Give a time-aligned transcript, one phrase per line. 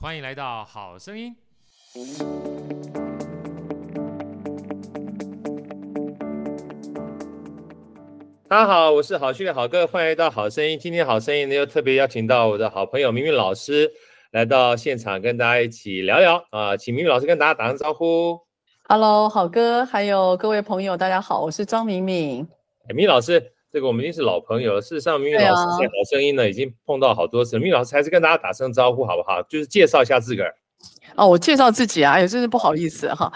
[0.00, 1.34] 欢迎来到好声音。
[8.46, 10.78] 大家好，我是好训练好哥，欢迎来到好声音。
[10.78, 13.90] 今天好声音呢，又特别邀请到我的好朋友明明老师
[14.32, 18.38] 来到现场，跟大家一起聊聊啊，请明明老师跟大家打声招呼。
[18.86, 22.46] Hello，好哥，还有各位朋友，大家好，我是张明明。
[22.88, 24.80] 明明老师，这个我们已经是老朋友了。
[24.80, 27.58] 事实上，明玉老师在好声音呢，已经碰到好多次。
[27.58, 29.42] 明玉老师还是跟大家打声招呼好不好？
[29.42, 30.54] 就是介绍一下自个儿。
[31.16, 33.30] 哦，我介绍自己啊，也真是不好意思哈。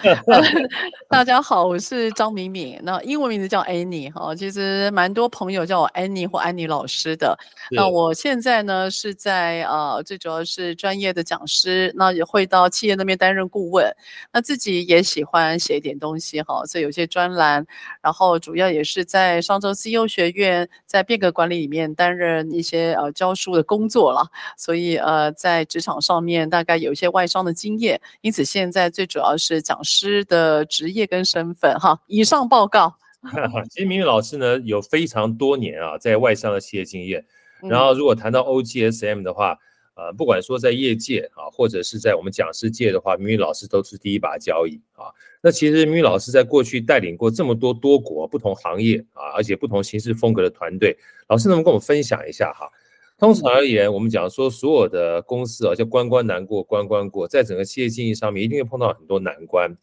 [1.09, 4.35] 大家好，我是张敏敏，那英文名字叫 Annie 哈。
[4.35, 7.39] 其实蛮多朋友叫我 Annie 或 Annie 老师的。
[7.71, 13.95] 那我现在呢是在呃，最主要是专业的讲师，那也会到企业那边担任顾问。
[14.33, 17.65] 那自己也喜欢写一点东西哈，所以有些专栏，
[18.03, 24.27] 然后主要也是在商周 CEO 学院，在变革管理里面担任一些呃教书的工作了。
[24.57, 32.01] 所以呃，在职场上面大概有一些外商的经经验，因此现在最主要是讲师的职业跟身份哈。
[32.07, 32.95] 以上报告。
[33.69, 37.23] 其实明宇老师呢有非常多年啊在外商的企业经验，
[37.61, 39.59] 然后如果谈到 OGSM 的话，
[39.95, 45.13] 呃，不管说在业界啊，或者是在我们讲师界的话，明宇老师都是第一把交椅啊。
[45.43, 50.97] 那其实明宇老师在过去带领过这么多多国不同行业啊，而且不同形式风格的团队，
[51.29, 52.71] 老师能不能跟我们分享一下哈？
[53.19, 59.75] 通常而言，我们讲说所有的公司啊，叫关关难过关关过，在整个企业经营上面，一定会碰到很多难关。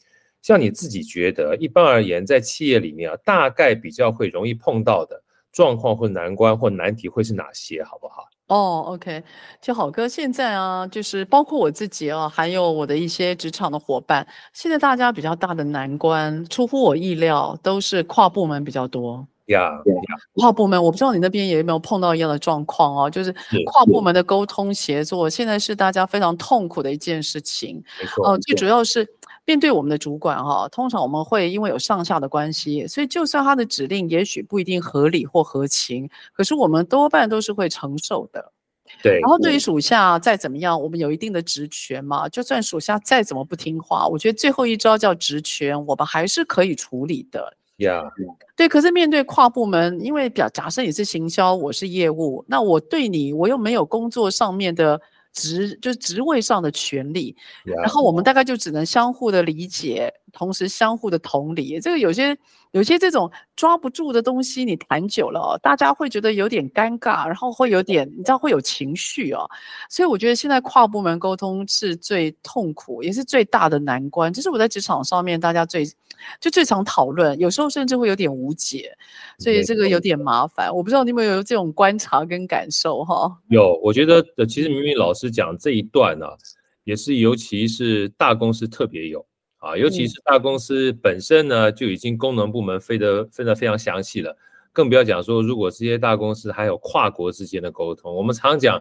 [0.41, 8.24] 像你自己觉得，一般而言，在企业里面啊，大概比较会容易碰到的状况或难关或难题会是哪些，好不好？
[8.47, 9.24] 哦，OK，
[9.59, 19.28] 就好哥，现在啊，就是包括我自己啊，还有我的一些职场的伙伴，现在大家比较大的难关，出乎我意料，都是跨部门比较多。
[19.47, 19.72] 呀，
[20.33, 23.31] 跨部门，我不知道你那边有没有碰到一样的状况哦，就是
[23.67, 27.83] 跨部门的沟通协作，现在是大家非常痛苦的一件事情。
[28.23, 29.07] 哦，最主要是
[29.45, 38.51] 面对我们的主管哈，通常我们会因为有上下的关系，所以就算他的指令也许不一定合理或合情，可是我们多半都是会承受的。
[39.03, 39.19] 对。
[39.19, 47.56] 然后对于属下再怎么样，我们有一定的职权嘛，就算属下再怎么不听话，我觉得最后一招叫职权，我们还是可以处理的。
[47.77, 48.01] 呀、
[48.56, 55.00] 对，可是面对跨部门，因为表假设你是行销，我是业务，那我对你，我又没有工作上面的
[55.34, 57.36] 职，就是职位上的权利.
[57.66, 62.38] 然后我们大概就只能相互的理解，同时相互的同理，这个有些。
[62.72, 69.50] 有些这种抓不住的东西，你谈久了哦，大家会觉得有点尴尬，然后会有点，你知道会有情绪哦。
[69.90, 74.34] 所以我觉得现在跨部门沟通是最痛苦，也是最大的难关。
[74.34, 75.85] 这是我在职场上面大家最
[76.41, 78.91] 就最常讨论，有时候甚至会有点无解，
[79.40, 80.69] 所以这个有点麻烦。
[80.69, 83.34] 我不知道你有没有这种观察跟感受哈？
[83.47, 86.34] 有，我觉得其实明明老师讲这一段呢、啊，
[86.84, 89.25] 也是尤其是大公司特别有。
[89.66, 94.38] 啊，尤其是大公司本身呢，就已经功能部门分得分得非常详细了，
[94.72, 98.80] 更不要讲说，如果这些大公司还有跨国之间的沟通，我们常讲，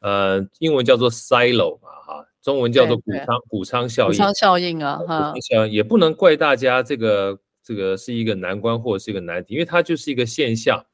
[0.00, 4.10] 呃，英文叫做 silo 嘛，哈，中文叫做谷仓谷仓效应。
[4.10, 5.34] 谷仓效应啊，哈，
[5.70, 10.84] 也不能怪大家这个这个是一个难关或者是一个难题，因为它就是一个现象。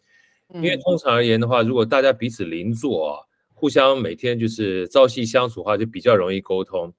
[0.52, 3.18] 因为通常而言的话，如果大家彼此邻座啊，
[3.52, 6.92] 互相每天就是朝夕相处的话，就比较容易沟通。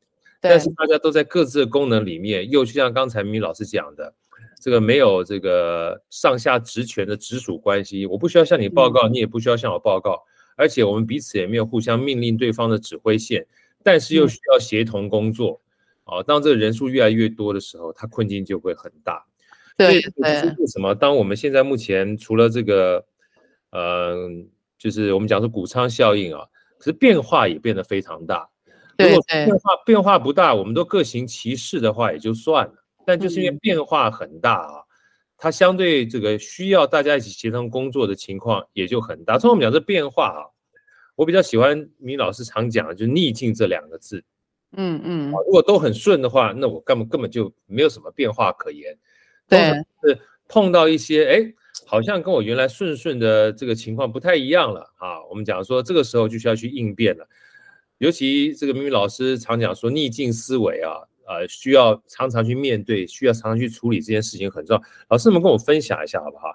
[0.50, 4.14] 但是大家都在各自的功能里面，又就像刚才明明老师讲的，
[4.62, 10.24] 这个没有这个上下职权的直属关系，我不需要向你报告，你也不需要向我报告，
[10.56, 13.46] 而且我们彼此也没有互相命令对方的指挥线，
[13.84, 15.62] 但是又需要协同工作。
[16.06, 19.26] 啊，当这个人数越来越多的时候，他困境就会很大。
[19.76, 23.04] 对，所以为什么当我们现在目前除了这个，
[23.72, 24.48] 嗯，
[24.78, 26.46] 就是我们讲说谷仓效应啊，
[26.78, 28.48] 可是变化也变得非常大。
[28.98, 32.74] 如果变化变化不大，我们都各行其事的话也就算了。
[33.06, 34.82] 但就是因为变化很大啊，
[35.38, 39.38] 它相对这个需要大家一起协同工作的情况也就很大。
[39.38, 40.42] 所以我们讲这变化啊，
[41.16, 44.24] 我比较喜欢米老师常讲的，就是逆境这两个字。
[44.78, 45.32] 嗯嗯。
[45.46, 48.98] 如果都很顺的话，那我根本根本就没有什么变化可言。
[49.48, 49.60] 对。
[50.04, 51.54] 是碰到一些哎，
[51.86, 55.24] 好像跟我原来顺顺的这个情况不太一样了啊。
[55.30, 57.28] 我们讲说这个时候就需要去应变了。
[57.98, 60.92] 尤其这个明明老师常讲说逆境思维啊，
[61.28, 64.84] 呃，需要常常去面对，需要常常去处理这件事情很重要。
[65.10, 66.50] 老师们跟我分享一下好不好？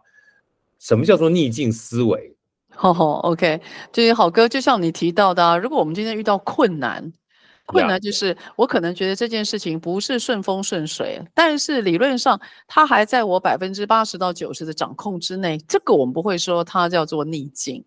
[0.78, 2.34] 什么叫做逆境思维？
[2.69, 3.60] 好好，OK，
[3.92, 7.12] 就是好哥，就像你提到的啊，如果我们今天遇到困难，
[7.66, 17.84] 困难就是我可能觉得这件事情不是顺风顺水，但是理论上它还在我百分之八十到九十的掌控之内，这个我们不会说它叫做逆境。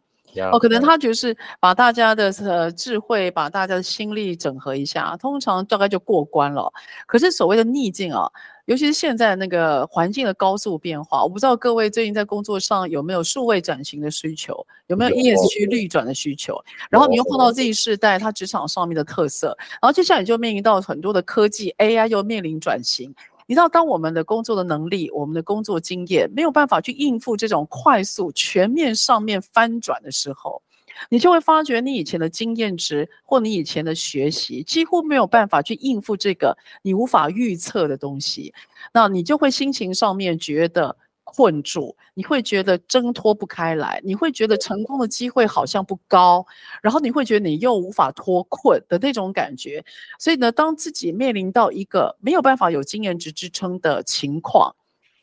[0.51, 6.71] 哦，可能他就是把大家的呃智慧，把大家的心力整合一下，通常大概就过关了。
[7.05, 8.29] 可是所谓的逆境啊，
[8.65, 16.57] 尤其是现在那个环境的高速变化，我不知道各位最近在工作上有没有数位转型的需求，有没有 ESG 绿转的需求，
[16.89, 23.13] 然后你又碰到这一世代他职场上面的特色，然后接下来就面临到很多的科技 AI 又面临转型。
[23.47, 30.61] 你知道，当我们的工作的能力、我们的工作经验没有办法去应付这种快速、全面上面翻转的时候，
[31.09, 38.53] 你就会发觉你以前的经验值或你以前的学习几乎没有办法去应付这个你无法预测的东西，
[38.93, 40.95] 那你就会心情上面觉得。
[41.35, 46.45] 困住，你会觉得挣脱不开来，你会觉得成功的机会好像不高，
[46.81, 49.83] 然后你会觉得你又无法脱困的那种感觉。
[50.19, 54.75] 所以呢，当自己面临到一个没有办法有经验值支撑的情况，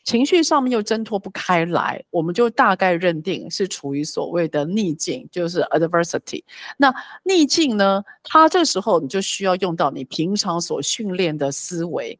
[0.05, 6.43] 情绪上面又挣脱不开来，我们就大概认定是处于所谓的逆境，就是 adversity。
[6.77, 6.93] 那
[7.23, 12.19] 逆境呢，它这时候你就需要用到你平常所训练的思维。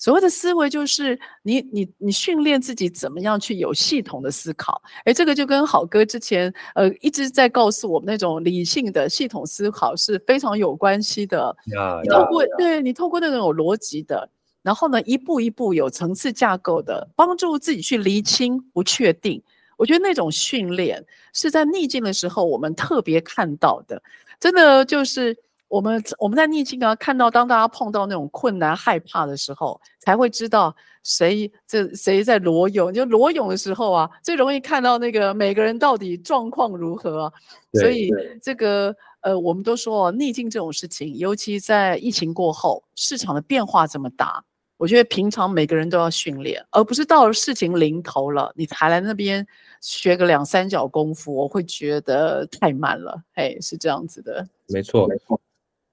[0.00, 11.54] 所谓的思维就是你你你训练自己怎么样去有系统的思考，诶，这个就跟好哥之前呃一直在告诉我们那种理性的系统思考是非常有关系的。
[12.02, 14.26] 你透过对你透过那种有逻辑的，
[14.62, 19.42] 然后呢一步一步有层次架构的，帮助自己去厘清不确定。
[19.76, 21.04] 我觉得那种训练
[21.34, 24.02] 是在逆境的时候我们特别看到的，
[24.40, 25.36] 真的就是。
[25.70, 30.74] 我们我们在逆境啊，看到当大家碰到那种困难、害怕的时候，才会知道
[31.04, 32.92] 谁这谁在裸泳。
[32.92, 37.32] 就裸泳的时候啊，最容易看到那个每个人到底状况如何啊。
[37.74, 38.10] 所以
[38.42, 44.44] 这个呃，我们都说逆境这种事情，尤其在疫情过后，市场的变化这么大，
[44.76, 49.46] 我觉得平常每个人都要训练，而不是到了事情临头了，你才来那边
[49.80, 53.22] 学个两三脚功夫，我会觉得太慢了。
[53.34, 55.40] 哎，是这样子的，没错，没错。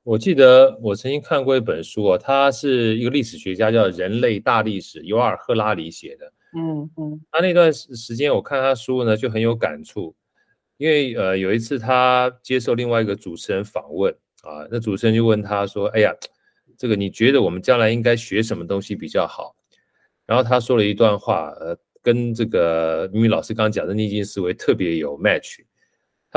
[0.07, 6.31] 我记得我曾经看过一本书啊，他是一个历史学家，叫《人类大历史》，尤尔·赫拉里写的。
[6.55, 10.15] 嗯嗯，他那段时间我看他书呢，就很有感触，
[10.77, 14.09] 因为呃有一次他接受另外一个主持人访问
[14.43, 16.13] 啊，那主持人就问他说：“哎呀，
[16.77, 19.57] 这个你觉得我们将来应该学什么东西比较好？”
[20.25, 25.57] 然后他说了一段话，呃，跟这个明明老师刚刚讲的逆境思维特别有 match。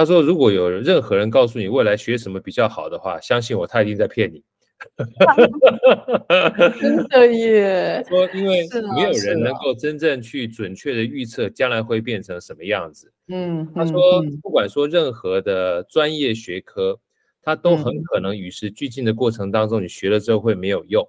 [0.00, 4.42] 他说：“如果有任何人告诉你未来学什么比较好的话，相信我，他一定在骗你。
[6.80, 8.02] ”真的耶！
[8.08, 8.66] 说因为
[8.96, 13.12] 没有人能够真正去准确的预测将来会变成什么样子。
[13.28, 16.98] 嗯，他说，不管说任何的专业学科，
[17.42, 21.06] 他都很可能与时俱进的过程当中，你学了之后会没有用。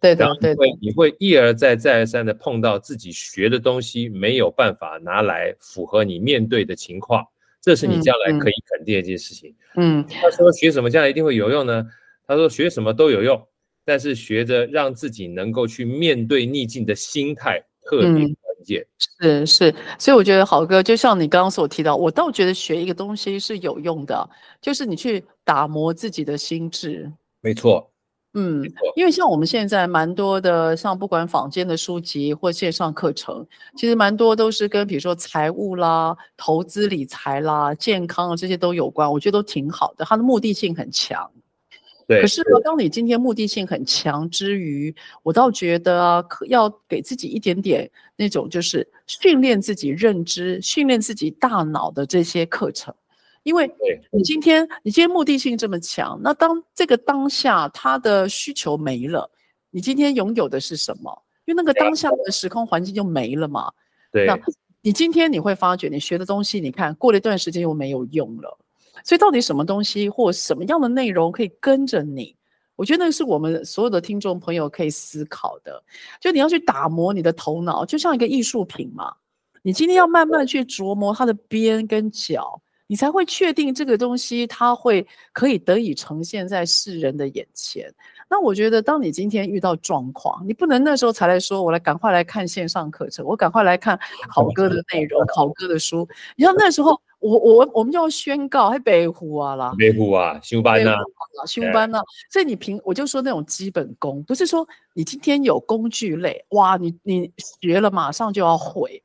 [0.00, 7.24] 对的，对的，你会一而再、再而三的碰到自己学的东西没有办法拿来符合你面对的情况。
[7.62, 9.54] 这是你将来可以肯定的一件事情。
[9.76, 11.86] 嗯，他说学什么将来一定会有用呢？
[12.26, 13.40] 他说学什么都有用，
[13.84, 18.26] 但是学着让自己能够去面对逆境的心态特别关
[18.64, 18.84] 键。
[19.20, 24.28] 是是，所以我觉得豪哥就像你刚刚所提到，我倒觉得学一个东西是有用的，
[24.60, 27.10] 就是你去打磨自己的心智。
[27.40, 27.91] 没错。
[28.34, 28.64] 嗯，
[28.96, 33.46] 因为像我们现在蛮多的，像不管坊间的书籍或线上课程，
[33.76, 41.30] 其实蛮多都是跟比如说财务啦、投资理财啦、健康啊这些都有关，我觉得都挺好的，它的目的性很强。
[42.08, 42.22] 对。
[42.22, 52.94] 可是呢，当你今天目的性很强之余，我倒觉得啊，要给自己一点点那种就是训练自己认知、训练自己大脑的这些课程。
[53.42, 53.68] 因为
[54.10, 59.28] 你今天你今天目的性这么强，那当这个当下他的需求没了，
[59.70, 61.22] 你今天拥有的是什么？
[61.44, 63.72] 因为那个当下的时空环境就没了嘛。
[64.12, 64.26] 对。
[64.26, 64.38] 那
[64.80, 68.58] 你今天你会发觉，你学的东西，你看过了一段时间又没有用了。
[69.04, 72.36] 所以到底什么东西或什么样的内容可以跟着你？
[72.76, 75.82] 我觉得那是我们所有的听众朋友可以思考的。
[76.20, 79.12] 就你要去打磨你的头脑，就像一个艺术品嘛。
[79.62, 82.60] 你今天要慢慢去琢磨它的边跟角。
[82.86, 87.92] 你才会确定这个东西，它会可以得以呈现在世人的眼前。
[88.28, 93.98] 那我觉得，当你今天遇到状况，你不能那时候才来说，我来赶快来看线上课程，我赶快来看
[94.30, 96.08] 郝哥的内容、郝哥的书。
[96.36, 102.00] 你知道那时候，我我我们就要宣告，还北湖啊啦，北湖啊，休班呐，了，修班啊。
[102.30, 109.02] 所以你平我就说那种基本功，不是说你今天有工具类，哇，你你学了马上就要会。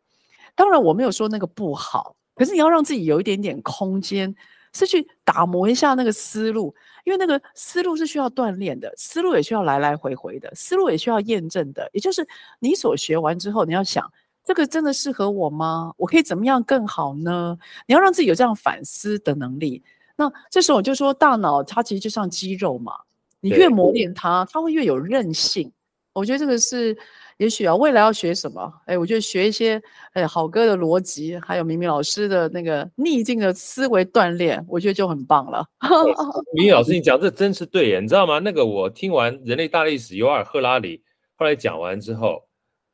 [0.56, 4.34] 当然我没有说那个不好，可是你要让自己有一点点空间，
[4.74, 11.90] 是去打磨一下那个思路，因为那个思路是需要锻炼的，思路也需要来来回回的，思路也需要验证的。
[11.94, 12.26] 也就是
[12.60, 14.10] 你所学完之后，你要想。
[14.46, 15.92] 这个真的适合我吗？
[15.98, 17.58] 我可以怎么样更好呢？
[17.86, 19.84] 你要让自己有这样反思的能力。
[20.16, 22.94] 那这时候我就说，大脑它其实就像肌肉嘛，
[23.42, 25.70] 你越磨练它，它会越有韧性。
[26.14, 26.98] 我觉得这个是，
[27.38, 28.74] 也许啊，未来要学什么？
[28.86, 29.82] 哎，我觉得学一些
[30.14, 35.66] 哎好哥的逻辑，还有明明老师的那个逆境的思维锻炼，我觉得就很棒了。
[36.54, 38.40] 明明老师，你讲这真是对耶，你知道吗？
[38.40, 41.02] 那个我听完人类大历史尤尔赫拉里
[41.36, 42.44] 后来讲完之后。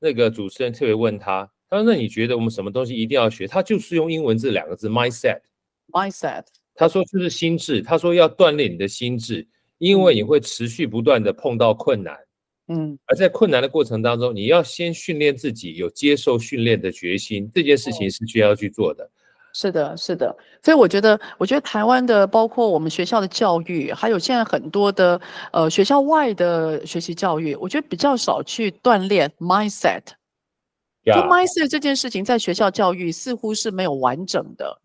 [0.06, 6.44] 那个主持人特别问他，他说：“那你觉得我们什么东西一定要学？”他就是用英文这两个字，mindset，mindset。
[6.76, 9.48] 他说就是心智，他说要锻炼你的心智，
[9.78, 12.18] 因为你会持续不断的碰到困难，
[12.68, 19.10] 嗯，而在困难的过程当中，你要先训练自己有接受训练的决心，这件事情是需要去做的。
[19.56, 25.20] 是的，是的，所以我觉得，我觉得台湾的，包括我们学校的教育，还有现在很多的
[25.52, 30.02] 呃学校外的学习教育，我觉得比较少去锻炼 mindset。
[31.06, 34.82] 就 mindset 这件事情，在学校教育似乎是没有完整的。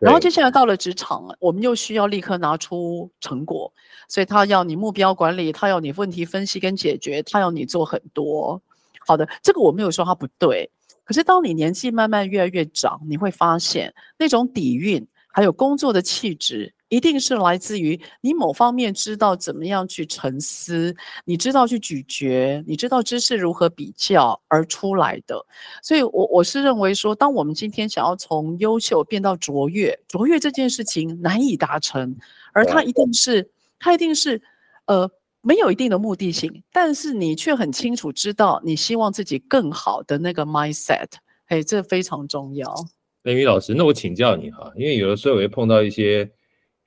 [0.00, 3.72] 然后接下来到了职场，我们又需要立刻拿出成果，
[4.08, 8.60] 所以他要你目标管理，他要你问题分析跟解决，他要你做很多。
[9.06, 10.70] 好的，这个我没有说他不对。
[11.04, 25.44] 可是，当你年纪慢慢越来越长，你会发现那种底蕴，还有工作的气质，一定是来自于你某方面知道怎么样去沉思，你知道去咀嚼，你知道知识如何比较而出来的。
[25.82, 32.16] 所以我，我我是认为说，当我们今天想要从优秀变到卓越，卓越这件事情难以达成，
[32.52, 34.40] 而它一定是，它一定是，
[34.86, 35.10] 呃。
[35.40, 41.06] 没有一定的目的性，但是你却很清楚知道你希望自己更好的那个 mindset，
[41.46, 42.74] 哎，这非常重要。
[43.22, 46.28] 雷米老师，那我请教你哈，因为有的时候我会碰到一些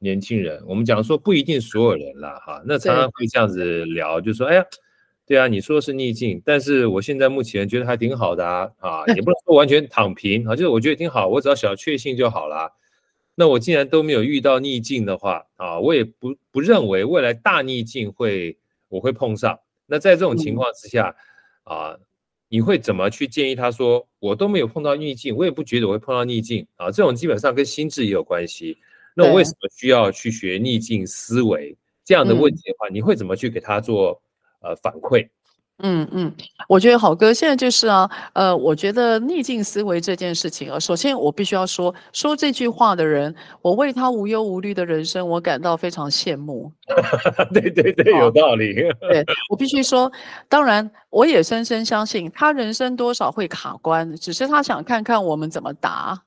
[0.03, 4.65] 年轻人，我们讲说不一定所有人啦哈，那常常会这样子聊，就说哎呀，
[5.27, 12.72] 对啊，你说是逆境，但是我现在目前觉得还挺好的啊，啊，也不能说完全躺平啊，就是我觉得挺好，我只要小确幸就好啦。
[13.36, 18.58] 那我既然都没有遇到逆境的话啊，我也不不认为未来大逆境会
[18.89, 19.60] 我会碰上。
[19.86, 21.15] 那在这种情况之下，
[21.70, 21.98] 嗯、啊，
[22.50, 26.89] 你会怎么去建议他说，我都没有碰到逆境，我也不觉得我会碰到逆境啊。
[26.89, 28.77] 这种基本上跟心智也有关系。
[29.15, 34.22] 那我为什么需要去学逆境思维这样的问题的话，你会怎么去给他做
[34.62, 35.27] 呃反馈？
[35.84, 36.32] 嗯嗯，
[36.70, 46.72] 我觉得好哥现在就是啊，呃，我觉得逆境思维这件事情啊，首先我必须要说，说这句话的人，我为他无忧无虑的人生，我感到非常羡慕。
[47.51, 48.75] 对对对，有道理。
[48.75, 50.12] 对，我必须说，
[50.48, 56.22] 当然我也深深相信，他人生多少会卡关，只是他想看看我们怎么答。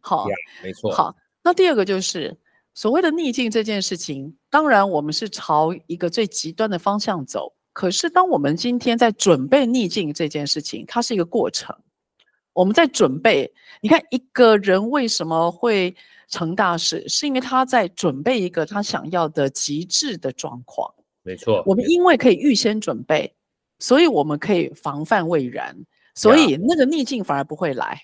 [0.00, 0.90] 好，yeah, 没错。
[0.92, 1.14] 好，
[1.46, 2.36] 那第二个就是
[2.74, 7.54] 所谓的逆境这件事情，当然我们是朝一个最极端的方向走。
[7.72, 11.72] 可是，当我们今天在准备逆境这件事情，它是一个过程。
[12.52, 13.48] 我们在准备，
[13.80, 15.94] 你看一个人为什么会
[16.26, 20.92] 成大事，是因为他在准备一个他想要的极致的状况。
[21.22, 23.32] 没错，我们因为可以预先准备，
[23.78, 25.76] 所以我们可以防范未然，
[26.16, 28.00] 所以那个逆境反而不会来。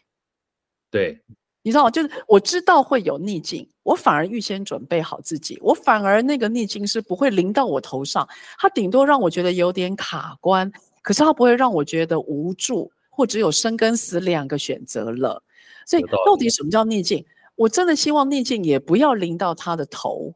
[0.92, 1.20] 对。
[1.62, 1.90] 你知道吗？
[1.90, 8.28] 就是我知道会有逆境，我反而预先准备好自己，我反而那个逆境是不会临到我头上，
[8.58, 10.70] 它顶多让我觉得有点卡关，
[11.02, 15.42] 可是它不会让我觉得无助或只有生跟死两个选择了。
[15.86, 17.24] 所以到底什么叫逆境？
[17.54, 20.34] 我真的希望逆境也不要临到他的头。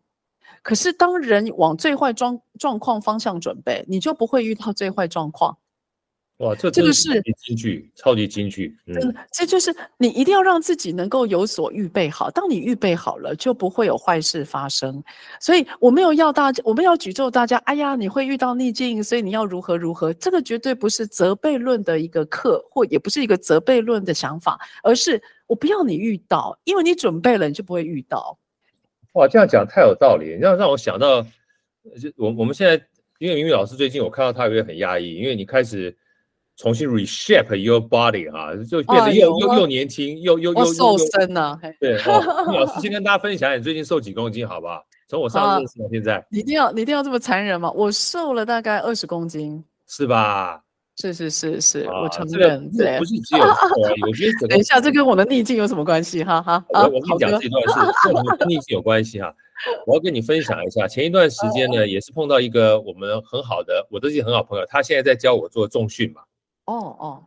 [0.63, 5.57] 可是当人往最坏状状况方向准备，你就不会遇到最坏状况。
[6.39, 8.77] 哇，这这个是金句，超级金句。
[8.87, 12.31] 真的，这就是你一定要让自己能够有所预备好。
[12.31, 15.03] 当你预备好了，就不会有坏事发生。
[15.41, 17.57] 所以我没有要大家，我们要诅咒大家。
[17.65, 20.13] 哎呀，你会遇到逆境，所以你要如何如何。
[20.13, 28.39] 这个绝对不是责备论的一个课，或也不是一个责备论的想法，而是我不要你遇到，因为你准备了，你就不会遇到。
[29.13, 31.23] 哇，这样讲太有道理，让让我想到，
[31.99, 32.75] 就我我们现在，
[33.21, 35.97] 因为明明老师最近我看到他有点很压抑，因为你开始。
[36.57, 41.59] 重新 reshape your body 哈，就变得又又又年轻又又又瘦身了。
[41.79, 44.83] 对，老师先跟大家分享，你最近瘦几公斤，好不好？
[45.09, 47.71] 从我上次到现在，你一定要你一定要这么残忍吗？
[47.73, 50.61] 我瘦了大概二十公斤，是吧？
[50.99, 53.53] 是是是是，啊、我承认，这个、不是只有 瘦。
[54.07, 56.25] 我觉得等一下，这跟我的逆境有什么关系？
[56.25, 56.65] 哈哈。
[56.71, 59.31] 我我跟你讲这段是跟我的逆境有关系哈。
[59.87, 66.23] 我要跟你分享一下，前一段时间呢，也是碰到一个我们很好的，我的一个很好朋友，他现在在教我做重训嘛。
[66.67, 67.25] 哦哦。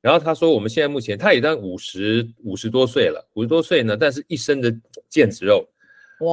[0.00, 4.70] 然后他说，我们现在目前他也当五十五十多岁了，五十多岁呢，但是一身的
[5.10, 5.66] 腱子肉，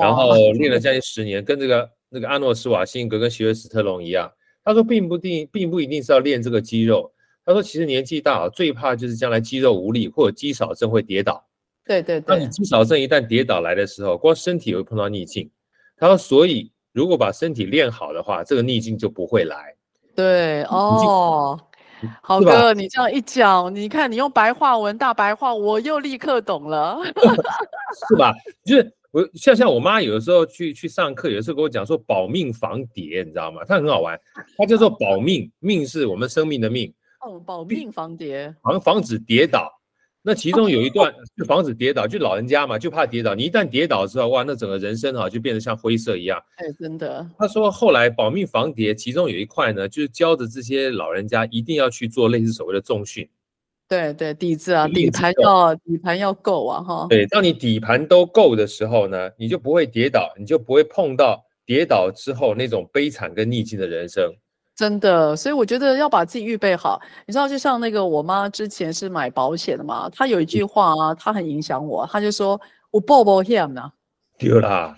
[0.01, 4.31] 然后练了将近十年，跟这个那个阿诺施瓦辛格跟席尔斯特龙一样。
[4.63, 7.11] 他说，并不定，并不一定是要练这个肌肉。
[7.45, 11.43] 他说，其实年纪大啊，最怕就是将来肌肉无力或者肌少症会跌倒。
[11.85, 12.21] 对对对。
[12.21, 15.49] 当你肌少症一旦跌倒来的时候，光身体会碰到逆境。
[15.97, 19.75] 他说，所以如果把身体练好的话，这个逆境就不会来。
[20.15, 21.59] 对哦，
[22.21, 26.99] 郝哥，你这样一讲，你看你用白话文大白话，我又立刻懂了，
[28.09, 28.33] 是吧？
[28.65, 28.93] 就是。
[29.15, 33.61] 我像像我妈有的时候去去上课，有的时候跟我讲说保命防跌，你知道吗？
[33.65, 34.19] 它很好玩，
[34.57, 36.93] 它叫做保命，命是我们生命的命。
[37.21, 39.71] 哦，保命防跌，防防止跌倒。
[40.27, 43.35] 那其中有一段就防止跌倒，就老人家嘛，就怕跌倒。
[43.35, 46.41] 你一旦跌倒之后，哇，那整个人生哈就变得像灰色一样。
[46.55, 47.29] 哎，真的。
[47.37, 53.29] 他说后来保命防跌，其中有一块呢，就是教着这些老人家一定要去做类似所谓的重训。
[53.87, 57.05] 对对，底子啊，底盘要底盘要够啊，哈。
[57.07, 64.33] 对，当你底盘都够的时候呢，你就不会跌倒，你就不会碰到跌倒之后那种悲惨跟逆境的人生。
[64.75, 66.99] 真的，所以我觉得要把自己预备好。
[67.25, 72.59] 你知道，就像那个我妈之前是买保险的嘛，她有一句话啊，她很影响我，她就说
[72.91, 73.91] ：“我保不险呢。”
[74.37, 74.97] 丢啦。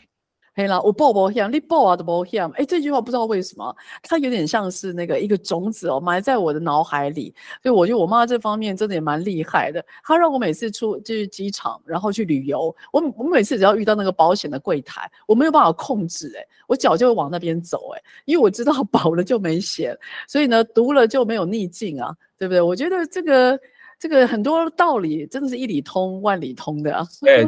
[0.58, 2.44] 嘿啦，我保保险，你保啊的保险。
[2.56, 7.32] 哎，这句话不知道为什么，它有点像是那个一个种子哦，埋在我的脑海里。
[7.62, 9.86] 所以我觉得我妈这方面真的也蛮厉害的。
[10.04, 19.96] 她让我每次出就是机场，然后去旅游，我我每次只要遇到那个保险的柜台，我没有办法控制，哎，我脚就会往那边走，哎，因为我知道 保了就没险，
[20.28, 22.60] 所以呢，读了就没有逆境啊，对不对？
[22.60, 23.60] 我觉得这个
[24.00, 27.06] 这个很多道理真的是一理通万里通的啊。
[27.28, 27.44] 哎，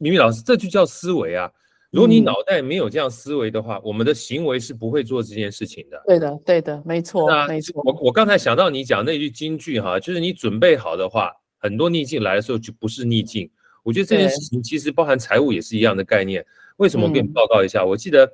[0.00, 1.50] 明明老师，这就叫思维啊。
[1.94, 6.02] 如果你脑袋没有这样思维的话，嗯，我们的行为是不会做这件事情的。
[6.04, 7.80] 对的，对的，没错，啊，没错。
[7.84, 13.48] 我我刚才想到你讲那句金句哈，就是你准备好的话，很多逆境来的时候就不是逆境。
[13.84, 16.44] 我觉得这件事情其实包含财务也是一样的概念。
[16.78, 17.06] 为什么？
[17.06, 18.28] 我给你报告一下，嗯，我记得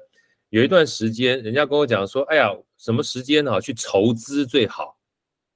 [0.48, 4.96] 有一段时间，人家跟我讲说，哎呀，什么时间哈去筹资最好，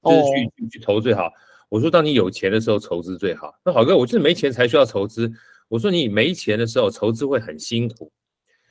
[0.02, 1.30] 就是去，哦，去投最好。
[1.70, 3.54] 我说，当你有钱的时候筹资最好。
[3.64, 5.32] 那好哥，我就是没钱才需要筹资。
[5.68, 8.12] 我说你没钱的时候筹资会很辛苦，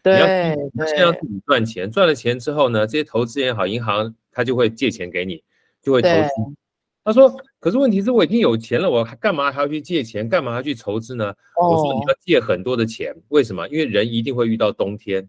[0.04, 5.44] 对，你要先要自己赚钱，赚了钱之后呢，这些投资也好，银行他就会借钱给你，
[5.82, 6.30] 就会投资。
[7.04, 10.30] 他说，可是问题是我已经有钱了，我还干嘛还要去借钱？
[10.30, 11.32] 干嘛还要去筹资呢？
[11.58, 11.70] 哦。
[11.70, 13.68] 我说你要借很多的钱，为什么？
[13.68, 15.28] 因为人一定会遇到冬天，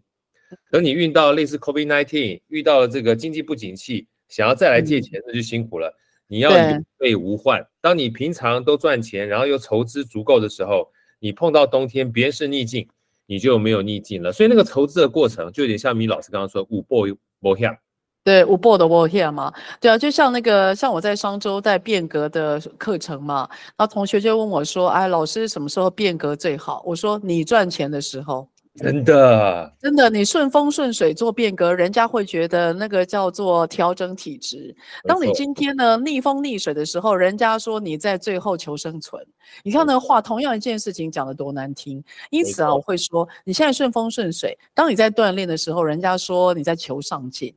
[0.71, 5.89] 等你遇到类似 COVID-19，遇到了这个经济不景气，想要再来借钱，那就辛苦了。
[5.89, 7.65] 嗯、你要有备无患。
[7.81, 10.89] 当你平常都赚钱，然后又筹资足够的时候。
[11.19, 12.87] 你碰到冬天，别人是逆境，
[13.25, 14.31] 你就没有逆境了。
[14.31, 17.07] 所以那个投资的过程，就有点像米老师刚刚说，五波
[17.39, 17.77] 波险。
[18.23, 19.53] 对，五波的波险嘛。
[19.79, 23.47] 对啊，就像那个，像我在商周带变革的课程嘛，
[23.77, 34.75] 那同学就问我说：“哎，老师什么时候变革最好？”我说：“你赚钱的时候。”真的，真的，你顺风顺水做变革，人家会觉得那个叫做调整体质。
[35.07, 39.25] 当你今天呢逆风逆水的时候，人家说你在最后求生存。
[39.63, 42.03] 你看那个话，同样一件事情讲得多难听。
[42.31, 47.55] 因此啊，我会说，你现在顺风顺水，当你在锻炼的时候，人家说你在求上进。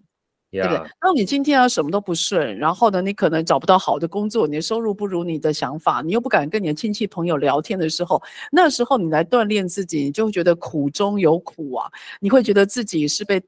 [0.50, 0.90] 对不对？
[1.00, 13.42] 当你今天啊什么都不顺，然后呢，你可能找不到好的工作，你的收入不如你的想法，你又不敢跟你的亲戚朋友聊天的时候，那时候你来锻炼自己，你就会觉得苦中有苦啊，你会觉得自己是被。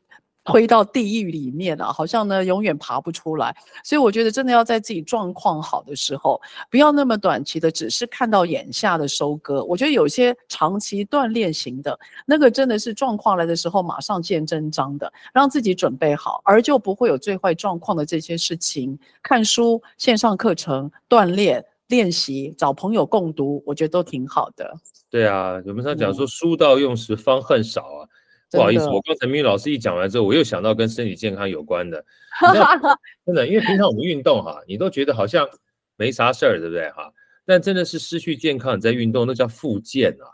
[0.45, 3.55] 推到地狱里面了，啊，好像呢永远爬不出来。
[3.85, 9.63] 所以我觉得真的要在自己状况好的时候，不要那么短期的，只是看到眼下的收割。
[9.65, 18.99] 我觉得有些长期锻炼型的，那个真的是状况来的时候马上见真章的，让自己准备好，而就不会有最坏状况的这些事情。
[19.23, 24.75] 看书、线上课程、锻炼、练习、找朋友共读，我觉得都挺好的。
[25.11, 28.09] 对啊，有没有讲说书到用时方恨少啊？
[28.51, 32.05] 不好意思，我刚才明宇老师一讲完之后，我又想到跟身体健康有关的，
[33.25, 35.49] 真的，因为平常我们运动哈，你都觉得好像
[35.97, 37.13] 没啥事儿，对不对哈？
[37.47, 40.25] 但真的是失去健康，你在运动，那叫复健啊！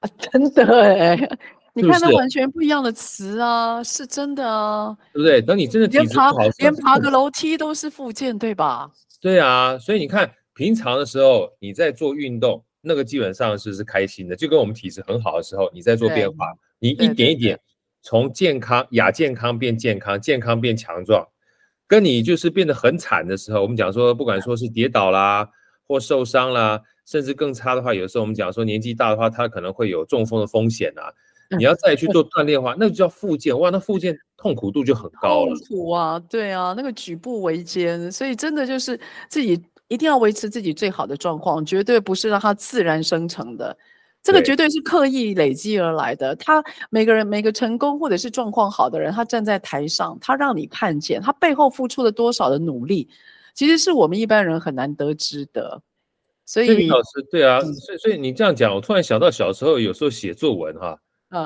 [0.00, 1.16] 啊，真的哎，
[1.74, 5.40] 你看那完全不一样的词啊，是真的啊，对不对？
[5.40, 8.90] 等你真的体质不好，连爬个楼梯都是复健，对吧？
[9.20, 16.52] 对啊，所以你看平常的时候你在做运动，那个基本上是是开心的，就跟我们体质很好的时候你在做变化。
[16.82, 17.60] 你一点一点
[18.02, 21.24] 从健康亚健康变健康，健康变强壮，
[21.86, 25.48] 跟你就是变得很惨的时候，我们讲说，不管说是跌倒啦，
[25.86, 31.12] 或受伤啦，甚至更差的话，有时候我们讲说年纪大的话，他可能会有中风的风险啊。
[31.56, 35.54] 你要再去做锻炼的话，那就叫复健哇，那复健痛苦度就很高了。
[35.54, 43.76] 痛苦啊，对啊，那个举步维艰，所以真的就是自己一定要维持自己最好的状况，绝对不是让它自然生成的，
[44.22, 46.34] 这个绝对是刻意累积而来的。
[46.36, 53.08] 他每个人每个成功或者是状况好的人，他站在台上，他让你看见他背后付出了多少的努力，
[53.54, 55.82] 其实是我们一般人很难得知的。
[56.44, 60.98] 所以，老师，对啊，所以所以你这样讲，我突然想到小时候有时候写作文哈。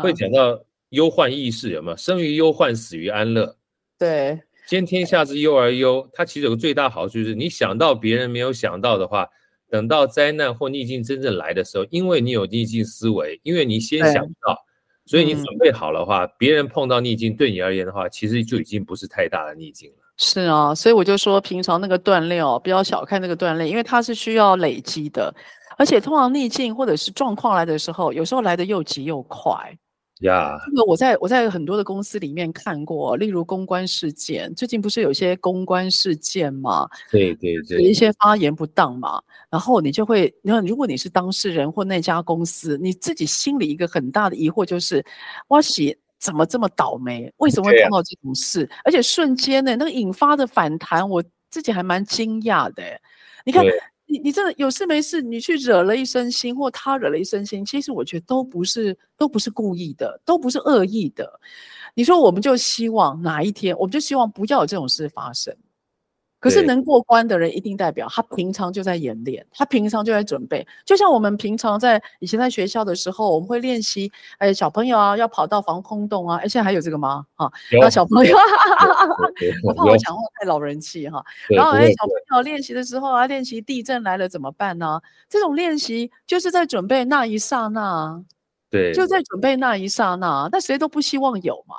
[0.02, 1.96] 会讲到忧患意识有没有？
[1.96, 3.56] 生于忧患，死于安乐。
[3.96, 9.28] 对，兼天下之忧而忧，它其实有个最大好处就是，你想到别人没有想到的话，
[9.70, 14.56] 等到灾难或逆境真正来的时候，因为你有逆境思维，因为你先想到，
[15.04, 19.96] 所以你准备好了的话，嗯，别人碰到逆境对你而言的话，其实就已经不是太大的逆境了。
[20.18, 25.34] 是啊，所以我就说，平常那个锻炼哦，不要小看那个锻炼，因为它是需要累积的。
[25.78, 29.76] 而且通常逆境或者是状况来的时候，有时候来的又急又快。
[30.20, 36.88] 呀，这个我在我在很多的公司里面看过，例如公关事件，最近不是有些公关事件嘛？
[37.10, 45.04] 对对对，有一些发言不当嘛，然后你就会，你看，如果你是当事人或那家公司，你自己心里一个很大的疑惑就是，
[45.48, 47.30] 哇西怎么这么倒霉？
[47.36, 48.64] 为什么会碰到这种事？
[48.64, 52.82] 啊、而且瞬间呢，那个引发的反弹，我自己还蛮惊讶的。
[53.44, 53.62] 你看。
[54.06, 61.40] 你你真的有事没事，你去惹了一身腥，或他惹了一身腥，其实我觉得都不是都不是故意的，都不是恶意的。
[61.94, 65.54] 你说我们就希望哪一天，我们就希望不要有这种事发生。
[66.38, 70.64] 可是能过关的人，一定代表他平常就在演练，他平常就在准备。
[70.84, 76.36] 就像我们平常在以前在学校的时候，我们会练习，哎，小朋友啊，要跑到防空洞啊。
[76.36, 77.24] 哎，现在还有这个吗？
[77.34, 78.36] 哈，那小朋友，
[79.64, 81.24] 我怕我讲话太老人气哈。
[81.48, 85.00] 然后哎，小朋友练习的时候啊，练习地震来了怎么办呢？
[85.28, 88.22] 这种练习就是在准备那一刹那，
[88.70, 90.48] 对，就在准备那一刹那。
[90.52, 91.76] 那谁都不希望有嘛。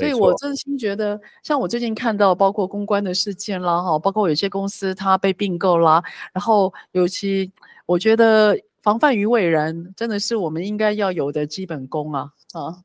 [0.00, 7.50] 所以我真心觉得，像我最近看到，包括公关的事件啦，哈，包括有些公司它被并购啦，然后尤其
[7.86, 12.78] 我觉得防范于未然，真的是我们应该要有的基本功啊啊。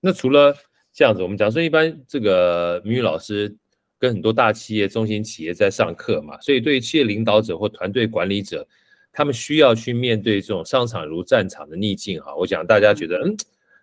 [0.00, 0.54] 那除了
[0.92, 3.56] 这样子，我们讲说，一般这个明宇老师
[3.98, 8.66] 跟很多大企业、中型企业在上课嘛，所以对于企业领导者或团队管理者，
[9.12, 12.34] 他们需要去面对这种商场如战场的逆境哈。
[12.34, 13.36] 我想大家觉得，嗯，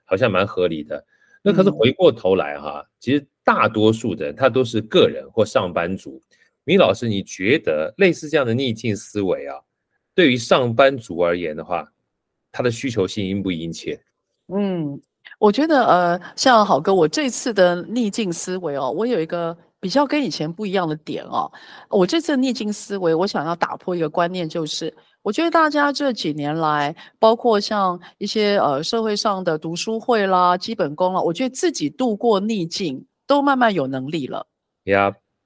[0.05, 1.05] 好像蛮合理的。
[1.41, 6.21] 那可是回过头来哈，其实大多数的人他都是个人或上班族。
[6.65, 9.55] 米老师，你觉得类似这样的逆境思维啊，
[10.13, 11.89] 对于上班族而言的话，
[12.51, 13.99] 他的需求性殷不殷切？
[14.53, 14.99] 嗯，
[15.39, 21.51] 我觉得呃，像好哥，我这次的逆境思维哦，我有一个比较跟以前不一样的点哦。
[21.89, 24.93] 我这次的逆境思维，我想要打破一个观念，就是。
[25.21, 34.47] 我觉得大家这几年来，包括像一些呃社会上的读书会啦、基本功啦，我觉得自己度过逆境都慢慢有能力了。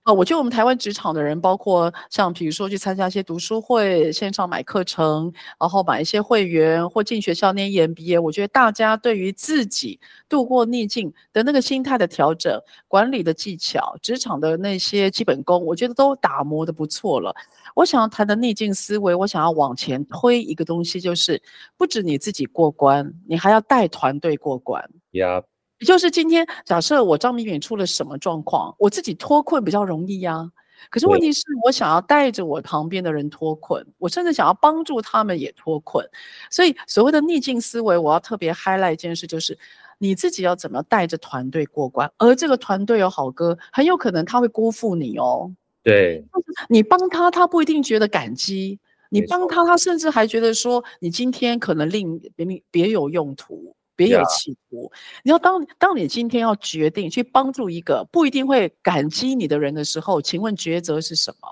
[0.03, 17.33] 啊，我觉得我们台湾职场的人，包括像比如说去参加一些读书会、线上买课程，然后买一些会员或进学校念 EMBA，我觉得大家对于自己度过逆境的那个心态的调整、管理的技巧、职场的那些基本功，我觉得都打磨得不错了。
[17.73, 21.41] 我想要谈的逆境思维，我想要往前推一个东西，就是
[21.77, 24.83] 不止你自己过关，你还要带团队过关。
[25.13, 25.45] Yeah.
[25.83, 30.51] 就是今天，假设我张敏敏出了什么状况，我自己脱困比较容易呀、啊。
[30.89, 36.05] 可是问题是我想要带着我旁边的人脱困，我甚至想要帮助他们也脱困。
[36.51, 39.57] 所以所谓的逆境思维，我要特别 highlight 一件事，就是
[39.97, 45.49] 你自己要怎么带着团队过关，而这个团队有好哥，很有可能他会辜负你哦。
[45.83, 46.25] 对，
[46.67, 48.77] 你帮他，他不一定觉得感激；
[49.09, 53.73] 你帮他，他甚至还觉得说你今天可能另别别有用途。
[53.95, 54.91] 别有企图。
[55.23, 61.47] 你要当当你今天要决定去帮助一个不一定会感激你的人的时候，请问抉择是什么？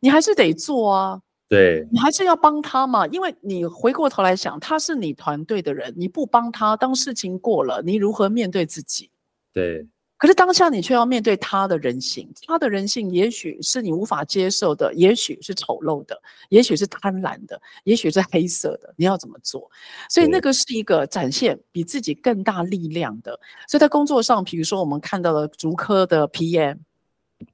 [0.00, 1.20] 你还是得做啊。
[1.48, 9.10] 对，你还是要帮他嘛，因为你回过头来想，他是你团队的人，你不帮他，当事情过了，你如何面对自己？
[9.52, 9.86] 对。
[10.20, 16.14] 可是当下你却要面对他的人性，他的人性也许是你无法接受的，也许是丑陋的，
[16.50, 18.92] 也许是贪婪的，也许是黑色的。
[18.98, 19.70] 你要怎么做？
[20.10, 23.32] 所以那个是一个展现比自己更大力量的。
[23.66, 26.76] 所以在工作上，比如说我们看到了竹科的 PM，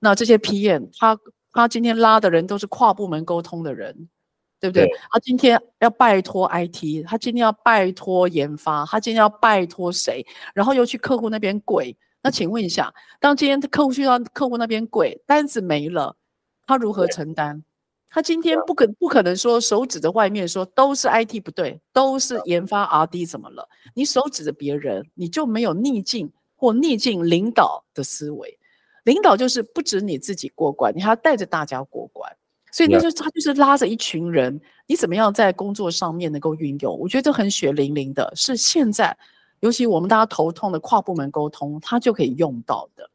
[0.01, 1.17] 那这些 PM 他
[1.53, 4.09] 他今天拉的人都是跨部门沟通的人，
[4.59, 4.87] 对不对？
[4.87, 4.99] 对。
[5.13, 10.27] 他今天要拜托 IT，他今天要拜托研发，他今天要拜托谁？
[10.53, 11.97] 然后又去客户那边跪。
[12.27, 16.17] 那请问一下，当今天客户去到客户那边跪，单子没了，
[16.67, 17.63] 他如何承担？
[18.11, 23.69] 他今天不可不可能说手指着外面说都是 IT 不对，都是研发 RD 怎么了？
[23.95, 28.59] 你手指着别人，你就没有逆境或逆境领导的思维。
[29.05, 32.29] 领导就是不止你自己过关，你还要带着大家过关。
[32.73, 36.99] 所以那就他就是拉着一群人，你怎么样在工作上面能够运用？
[36.99, 39.17] 我觉得很血淋淋的是现在，
[39.61, 43.11] 尤其我们大家头痛的跨部门沟通，它就可以用到的。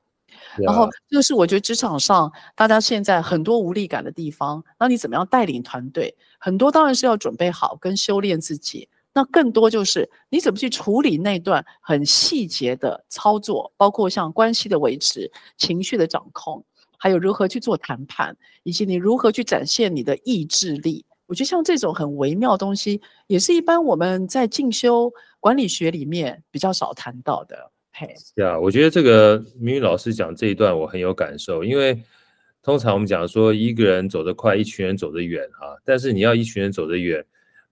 [0.58, 6.16] 然后这个是我觉得职场上大家现在很多无力感的地方，那你怎么样带领团队？
[6.40, 16.64] 很多当然是要准备好跟修炼自己，那更多就是你怎么去处理那段很细节的操作，包括像关系的维持、情绪的掌控，
[16.98, 21.06] 还有如何去做谈判，以及你如何去展现你的意志力。
[21.32, 27.72] 我觉得像这种很微妙的东西，也是一般我们在进修管理学里面比较少谈到的。
[28.36, 31.98] 对啊，我觉得这个明宇老师讲这一段我很有感受，因为
[32.62, 37.26] 通常我们讲说一个人走得快，一群人走得远啊，但是你要一群人走得远，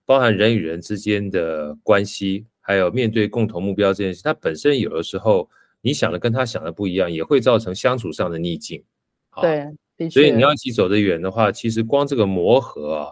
[0.06, 5.50] 包含人与人之间的关系，还有面对共同目标这件事，它本身有的时候
[5.82, 8.82] 你想的跟他想的不一样，也会造成相处上的逆境。
[9.41, 13.12] 对，所以你要一起走得远的话，其实光这个磨合啊，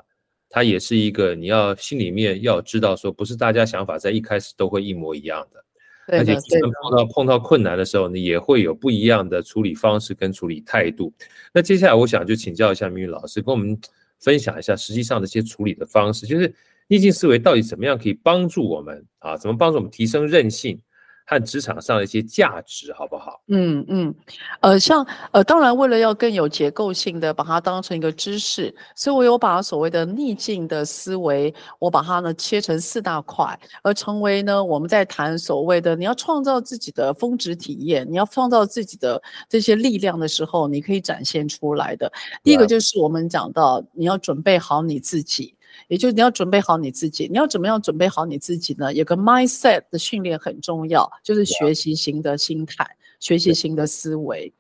[0.50, 5.64] 它也是一个你要心里面要知道说，不是大家想法在一开始都会一模一样的。
[6.10, 6.34] 而且，
[6.82, 11.12] 碰到碰到困难的时候，你也会有不一样的处理方式跟处理态度。
[11.54, 13.78] 那接下来，我想就请教一下明宇老师，跟我们
[14.20, 16.54] 分享一下实际上的一些处理的方式，就是
[16.88, 19.36] 逆境思维到底怎么样可以帮助我们啊？
[19.36, 20.80] 怎么帮助我们提升韧性？
[21.28, 23.42] 和职场上的一些价值，好不好？
[23.50, 24.16] 嗯嗯，
[24.62, 42.10] 呃，像呃，当然，为了要更有结构性的把它当成一个知识，所以我有把所谓的逆境的思维，我把它呢切成四大块，而成为呢我们在谈所谓的你要创造自己的峰值体验，你要创造自己的这些力量的时候，你可以展现出来的。
[42.42, 45.57] 第一个就是我们讲到你要准备好你自己。
[45.88, 48.94] 也就是你要准备好你自己，你要怎么样准备好你自己呢？
[48.94, 52.86] 有个 mindset 的训练很重要，就是学习型的心态，
[53.20, 54.54] 学习型的思维。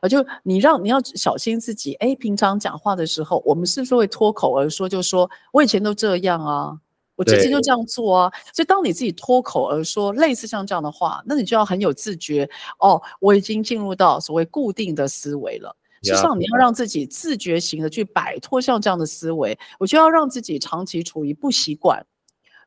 [0.00, 1.94] 啊，就你让你要小心自己。
[1.94, 6.78] 哎，平常讲话的时候，我们是不是会脱口而说，就说我以前都这样啊，
[7.16, 8.32] 我之前就这样做啊。
[8.52, 12.48] 所以当你自己脱口而说类似像这样的话，那你就要很有自觉。
[12.78, 15.74] 哦，我已经进入到所谓固定的思维了。
[16.04, 22.04] 事实上，你要让自己自觉型的去摆脱像这样的思维，我就要让自己长期处于不习惯，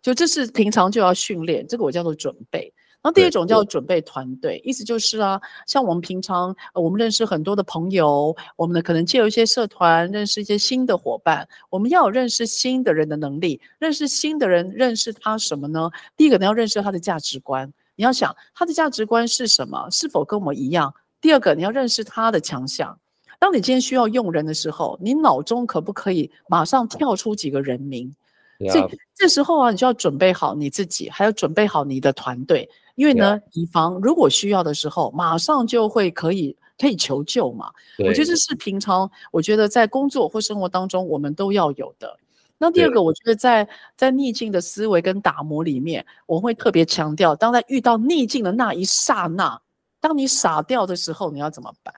[0.01, 2.73] 就这是平常就要训练，这个我叫做准备。
[3.03, 15.89] 然后第二种叫准备团队，意思就是啊，像我们平常我们认识很多的朋友，我们呢可能借由一些社团认识一些新的伙伴，我们要有认识新的人的能力，认识新的人，认识他什么呢？
[16.17, 20.93] 第一个你要认识他的价值观，你要想他的价值观是什么，是否跟我们一样？
[21.21, 22.99] 第二个你要认识他的强项。
[23.39, 28.13] 当你今天需要用人的时候，你脑中可不可以马上跳出几个人名
[28.79, 37.71] 以这时候啊，你就要准备好你自己，还要准备好你的团队，因为呢，以防如果需要的时候，马上就会可以可以求救嘛。
[37.99, 42.17] 我觉得这是平常我觉得在工作或生活当中我们都要有的。
[42.57, 49.61] 那第二个，我觉得在在逆境的思维跟打磨里面，我会特别强调，当在遇到逆境的那一刹那，
[50.01, 51.93] 当你傻掉的时候，你要怎么办？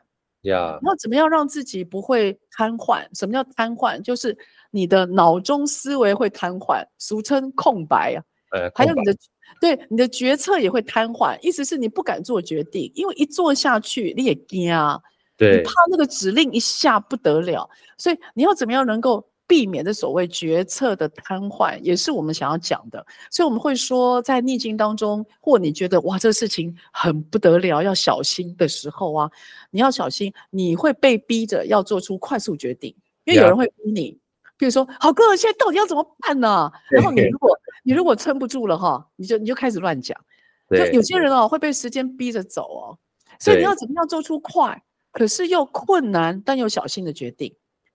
[0.49, 3.03] 呀，那怎么样让自己不会瘫痪？
[3.17, 4.01] 什么叫瘫痪？
[4.01, 4.37] 就是
[4.69, 8.21] 你的脑中思维会瘫痪，俗称空白啊。
[8.51, 9.15] 呃，还有你的
[9.61, 14.99] 对你的决策也会瘫痪，意思是你不敢做决定，因为一做下去你也惊啊。
[15.37, 19.25] 对，你怕那个指令一下不得了，所以你要怎么样能够？
[19.49, 23.03] 避免的所谓决策的瘫痪，也是我们想要讲的。
[23.31, 29.31] 所以我们会说，在逆境当中，或你觉得哇，这个事情很不得了，要小心的时候啊，
[29.71, 34.15] 你要小心，你会被逼着要做出快速决定，因为有人会逼你。
[34.55, 36.71] 比如说，好哥，现在到底要怎么办呢？
[36.91, 40.15] 然后你如果你如果撑不住了哈，你就你就开始乱讲。
[40.69, 42.97] 就有些人哦，会被时间逼着走哦，
[43.39, 44.79] 所以你要怎么样做出快，
[45.11, 47.51] 可是又困难但又小心的决定。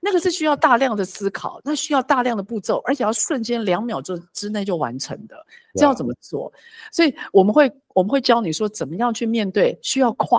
[0.07, 5.35] 那个是需要大量的思考，那需要大量的步骤，而且要瞬间两秒钟之内就完成的，
[5.77, 6.53] 这要怎么做？
[6.93, 10.39] 所以我们会我们会教你说怎么样去面对需要快，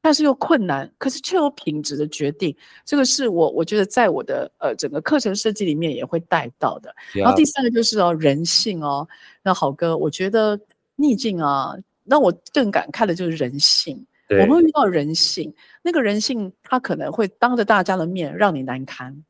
[0.00, 2.56] 但是又困难，可是却有品质的决定。
[2.86, 6.94] 这个是我我觉得在我的呃整个课程设计里面也会带到的。
[7.12, 9.06] 然后第三个就是哦人性哦，
[9.42, 10.58] 那好哥，我觉得
[10.96, 14.02] 逆境啊，让我更感慨的就是人性。
[14.30, 19.24] 我们会遇到人性，那个人性他可能会当着大家的面让你难堪，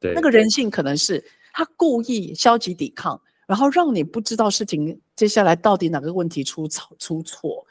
[0.00, 7.66] 对，那个人性可能是他故意消极抵抗，然后让你不知道事情接下来到底哪个问题出错出错。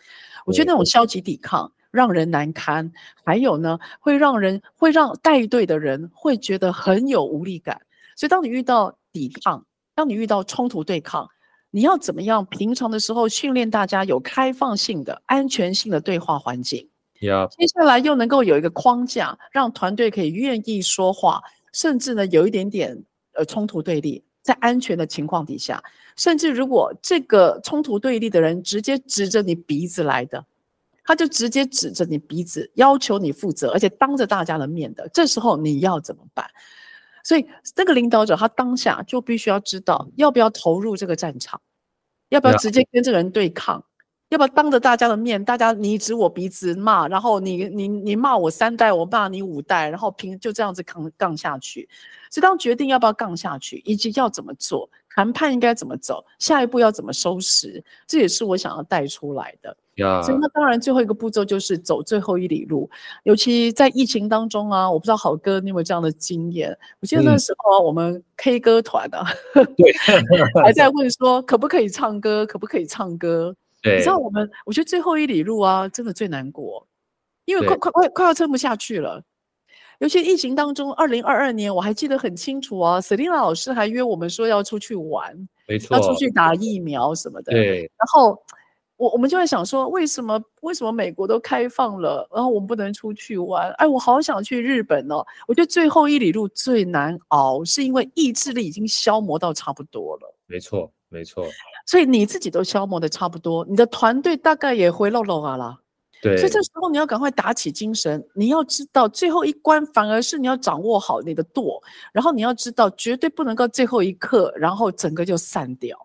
[0.45, 2.91] 我觉得那种消极抵抗让人难堪，
[3.24, 7.80] 还有呢，会让人会让带队的人会觉得很有无力感。
[8.15, 11.28] 所以，当你遇到抵抗，当你遇到冲突对抗，
[11.71, 12.45] 你要怎么样？
[12.45, 16.88] 平常的时候训练大家有开放性的、安全性的对话环境。
[17.19, 22.97] 接下来又能够有一个框架，让团队可以愿意说话，甚至呢有一点点
[23.34, 25.81] 呃冲突对立，在安全的情况底下，
[26.15, 30.45] 甚至如果这个冲突对立的人直接指着你鼻子来的。
[31.03, 36.45] 他就直接指着你鼻子，要求你负责，而且当着大家的面的，这时候你要怎么办？
[37.23, 41.60] 所以这个领导者他当下就必须要知道，要不要投入这个战场，
[42.29, 43.84] 要不要直接跟这个人对抗.
[44.29, 51.89] 要不要当着大家的面，大家你指我鼻子骂，然后你你你骂我三代，我骂你五代，然后平就这样子扛杠下去。
[52.29, 59.76] 所以当决定要不要杠下去，以及要怎么做，谈判应该怎么走，下一步要怎么收拾，这也是我想要带出来的。
[60.24, 62.89] 所以那当然最后一个步骤就是走最后一里路，
[63.24, 66.76] 尤其在疫情当中啊，我不知道好哥你有没有这样的经验？
[67.02, 69.93] 我记得那时候我们 K 歌团啊，对，
[70.63, 73.56] 还在问说可不可以唱歌，可不可以唱歌？
[73.84, 76.88] 对，你知道我们，我觉得最后一里路啊，真的最难过，
[77.45, 79.21] 因为快快快快要撑不下去了。
[80.01, 88.37] 尤其疫情当中，二零二二年我还记得很清楚啊，Selina 老师还约我们说要出去玩，没错，要出去打疫苗什么的，对，然后。
[88.97, 93.71] 我我们就在想说，为什么为什么美国都开放了，然后我们不能出去玩？
[93.79, 95.25] 哎，我好想去日本哦！
[95.47, 100.35] 我觉得最后一里路最难熬，是因为意志力已经消磨到差不多了。
[100.45, 101.47] 没错，没错。
[101.87, 105.75] 所以你自己都消磨的差不多，你的团队大概也回漏漏啊啦。
[106.21, 106.38] 对。
[106.38, 111.81] 所以这时候你要赶快打起精神，你要知道最后一关反而是你要掌握好你的舵，
[112.13, 115.97] 然后你要知道绝对不能够最后一刻，然后整个就散掉。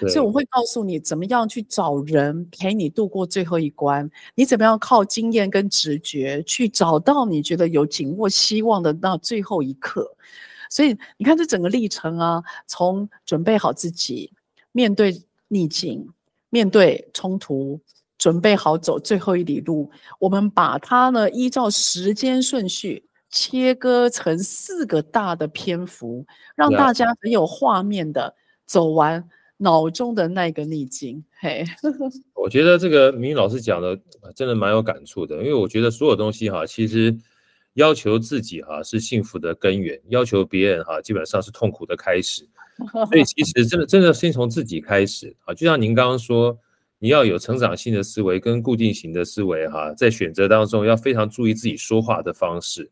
[0.00, 10.06] 所以我会告诉你怎么样去找人陪你度过最后一关，你怎么样靠经验跟直觉去找到你觉得有紧握希望的那最后一刻。
[10.68, 14.30] 所以你看这整个历程啊，从准备好自己
[14.72, 16.06] 面对逆境、
[16.50, 17.80] 面对冲突，
[18.18, 29.28] 准备好走最后一里路，我们把它呢依照时间顺序切割成四个大的篇幅，让大家很有画面的走完。
[29.58, 31.64] 脑中的那个逆境，嘿，
[32.36, 33.98] 我觉得这个明老师讲的
[34.34, 37.16] 真的蛮有感触的，因为我觉得所有东西哈，其实
[37.72, 42.46] 要求自己哈是幸福的根源，要求别人哈基本上是痛苦的开始，
[43.08, 45.34] 所以其实真的真的先从自己开始。
[45.46, 46.58] 啊，就像您刚刚说，
[46.98, 52.90] 你要有成长性的思维跟固定型的思维哈，在选择当中要非常注意自己说话的方式，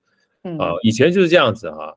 [0.59, 1.97] 啊，以前就是这样子哈。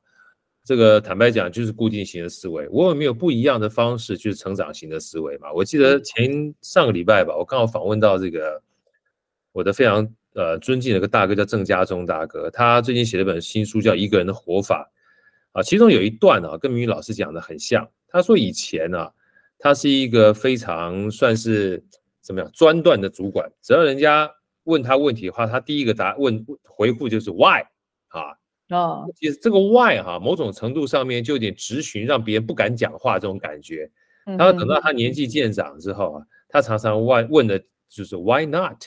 [0.64, 5.50] 这个坦白讲就是固定型的思维，我有没有不一样的方式，就是成长型的思维嘛？
[5.54, 8.62] 我记得前上个礼拜吧，我刚好访问到这个
[9.54, 14.92] 我的非常呃尊敬的一个大哥叫郑家忠大哥，他最近写了本新书叫《一个人的活法》
[15.58, 19.10] 啊，其中有一段啊跟明宇老师讲的很像，他说以前啊
[19.58, 21.82] 他是一个非常算是
[22.28, 24.30] 怎么样专断的主管，只要人家
[24.66, 27.64] 问他问题的话，他第一个答问回复就是 why
[28.10, 28.36] 啊。
[28.68, 33.90] 哦，其实这个 why 哈，某种程度上面就有点直询，让别人不敢讲话这种感觉。
[34.26, 38.84] 然后等到他年纪渐长之后啊，他常常问问的就是 why not？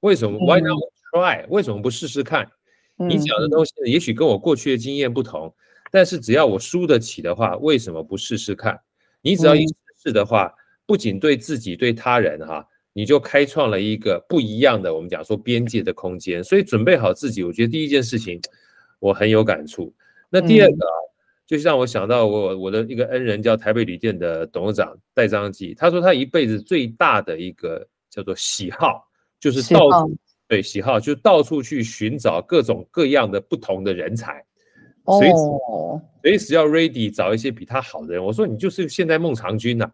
[0.00, 0.78] 为什么 why not
[1.12, 1.46] try？
[1.50, 2.50] 为什么不试试看？
[2.96, 5.54] 你讲的东西也许跟我过去的经验不同，
[5.90, 8.80] 但是只要我输得起的话，为什么不试试看？
[9.20, 10.54] 你只要一试试的话，
[10.88, 16.42] 不仅对自己对他人哈，你就开创了一个不一样的我们讲说边界的空间。
[16.42, 18.40] 所以准备好自己，我觉得第一件事情。
[19.00, 19.94] 我很有感触。
[20.28, 20.90] 那第二个啊，
[21.46, 34.44] 就是让我想到我我的一个恩人叫台北旅店的董事长戴章基，他说他一辈子最大的一个叫做喜好，就是到处对喜好，就是到处去寻找各种各样的不同的人才，
[35.20, 35.34] 随时
[36.22, 38.24] 随时要 ready 找一些比他好的人。
[38.24, 39.88] 我说你就是现在孟尝君呐。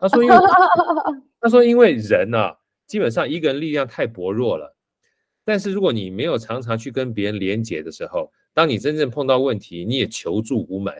[0.00, 0.36] 他说因为
[1.40, 2.54] 他说因为人呐，
[2.86, 4.74] 基本上一个人力量太薄弱了。
[5.44, 10.92] 但是如果你没有常常去跟别人连接的时候，当你真正碰到问题，你也求助无门。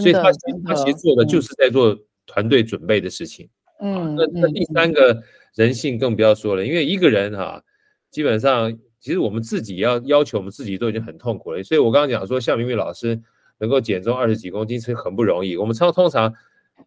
[0.00, 0.30] 所以他
[0.64, 1.94] 他其实做的就是在做
[2.26, 3.48] 团队准备的事情。
[3.80, 5.22] 嗯，那那第三个
[5.54, 7.62] 人性更不要说了，因为一个人哈，
[8.10, 11.62] 基本上其实我们自己要要求我们自己都已经很痛苦了。
[11.62, 13.20] 所以我刚刚讲说，像明明老师
[13.58, 15.56] 能够减重二十几公斤是很不容易。
[15.56, 16.32] 我们超通常。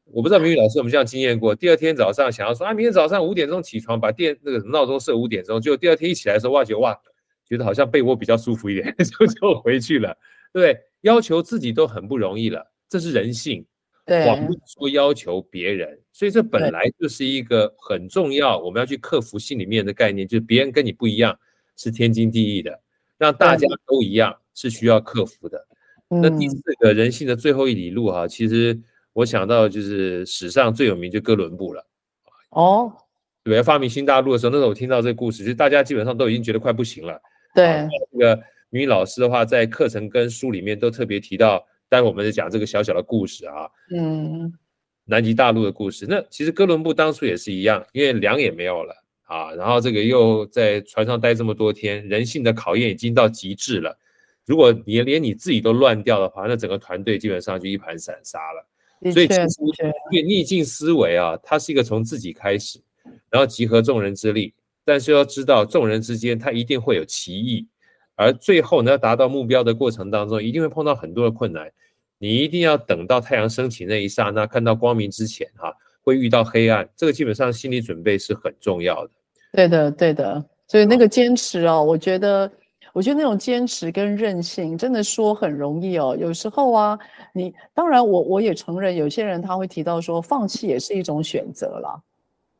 [0.04, 1.56] 我不知道明宇老师有没有这样经验过？
[1.56, 6.98] 第二天早上想要说啊，明天早上五点钟起床，把电那个闹钟设五点钟，结果第二天一起来的时候，哇，觉得哇，
[7.48, 10.18] 觉得好像被窝比较舒服一点， 就就回去了。
[10.54, 13.66] 对，要求自己都很不容易了，这是人性。
[14.06, 21.36] 对，不是说要求别人，所以这本来就是一个很重要，我们要去克服心里面的概念，就是别人跟你不一样，
[21.76, 22.80] 是天经地义的，
[23.18, 25.68] 让大家都一样是需要克服的。
[26.08, 28.80] 那第四个人性的最后一里路哈，其实
[29.16, 31.88] 我想到就是史上最有名就哥伦布了。
[32.50, 32.92] 哦，
[33.44, 37.18] 对，发明新大陆的时候，那时候我听到这个故事，就大家基本上都已经觉得快不行了。
[37.56, 43.70] 对，这个明宇老师的话，在课程跟书里面都特别提到，待会我们在讲这个小小的故事啊。
[43.96, 44.54] 嗯。
[45.08, 48.96] 南极大陆的故事，那其实哥伦布当初也是一样，因为粮也没有了
[49.26, 53.96] 啊，然后这个又在船上待这么多天，人性的考验已经到极致了。
[54.48, 58.68] 如果你连你自己都乱掉的话，那整个团队基本上就一盘散沙了。
[59.12, 59.42] 所以其实
[60.12, 62.80] 因为逆境思维啊，它是一个从自己开始，
[63.30, 67.68] 然后集合众人之力，但是要知道众人之间它一定会有歧义，
[68.16, 71.72] 而最后呢，达到目标的过程当中，一定会碰到很多的困难。
[72.18, 76.88] 你一定要等到太阳升起那一刹那，看到光明之前，哈，会遇到黑暗。
[76.96, 79.12] 这个基本上心理准备是很重要的。
[79.52, 80.44] 对的，对的。
[80.68, 82.50] 所以那个坚持哦，我觉得，
[82.96, 86.16] 我觉得那种坚持跟韧性，真的说很容易哦。
[86.18, 86.98] 有时候啊，
[87.34, 92.02] 你当然我我也承认，有些人他会提到说，放弃也是一种选择啦。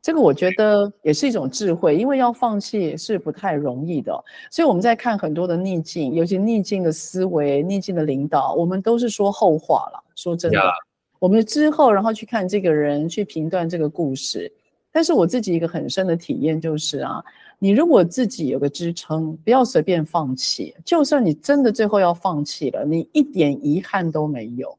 [0.02, 4.12] 这个我觉得也是一种智慧，因为要放弃是不太容易的。
[4.50, 10.04] 所以我们在看很多的逆境，尤其逆境的思维、逆境的领导，我们都是说后话了。
[10.16, 10.70] 说真的，Yeah.
[11.18, 14.52] 我们之后然后去看这个人，去评断这个故事。
[14.92, 17.24] 但是我自己一个很深的体验就是啊，
[17.58, 20.74] 你如果自己有个支撑，不要随便放弃。
[20.84, 24.76] 就算你真的最后要放弃了，你一点遗憾都没有。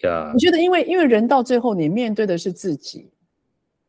[0.00, 0.32] Yeah.
[0.32, 3.06] 你觉得，因为因为人到最后，你面对的是自己。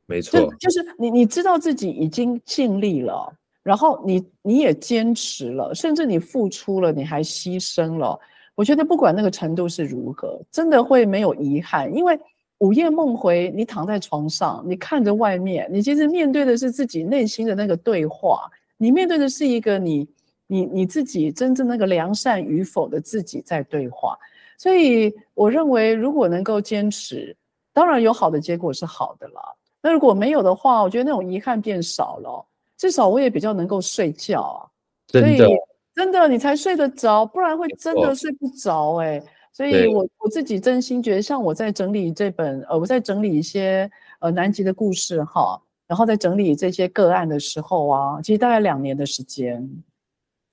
[0.07, 3.33] 没错，就是你，你知道自己已经尽力了，
[3.63, 8.19] 然后你你也坚持了，甚至你付出了，你还牺牲了。
[8.55, 12.19] 我觉得不管那个程度是如何，真的会没有遗憾，因为
[12.61, 18.47] 午夜梦回，你躺在床上，你看着外面，你其实面对的是自己内心的那个对话，
[18.77, 20.07] 你面对的是一个你
[20.45, 24.15] 你你自己真正那个良善与否的自己在对话。
[24.59, 27.35] 所以我认为，如果能够坚持，
[27.73, 29.41] 当然有好的结果是好的啦。
[29.81, 32.45] 那如果没有的话，我觉得那种遗憾变少了，
[32.77, 34.69] 至少我也比较能够睡觉啊。
[35.07, 35.57] 真的，所以
[35.95, 39.23] 真的你才睡得着，不然会真的睡不着哎、欸。
[39.53, 43.89] 所以我我自己真心觉得，像我在整理这本呃，我在整理一些
[44.19, 49.69] 呃南极的故事哈，然后在整理这些个案的时候啊，其实大概两年的时间。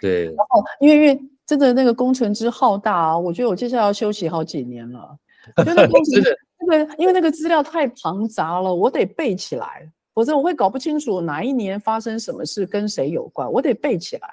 [0.00, 0.26] 对。
[0.26, 5.16] 然后因为因为真的那个工程之浩大啊，我觉得我接下来要休息好几年了。
[5.64, 5.88] 真的。
[6.66, 14.28] 对，因为那个资料太庞杂了，我得背起来，否则我会搞不清楚哪一年发生什么事跟谁有关，我得背起来。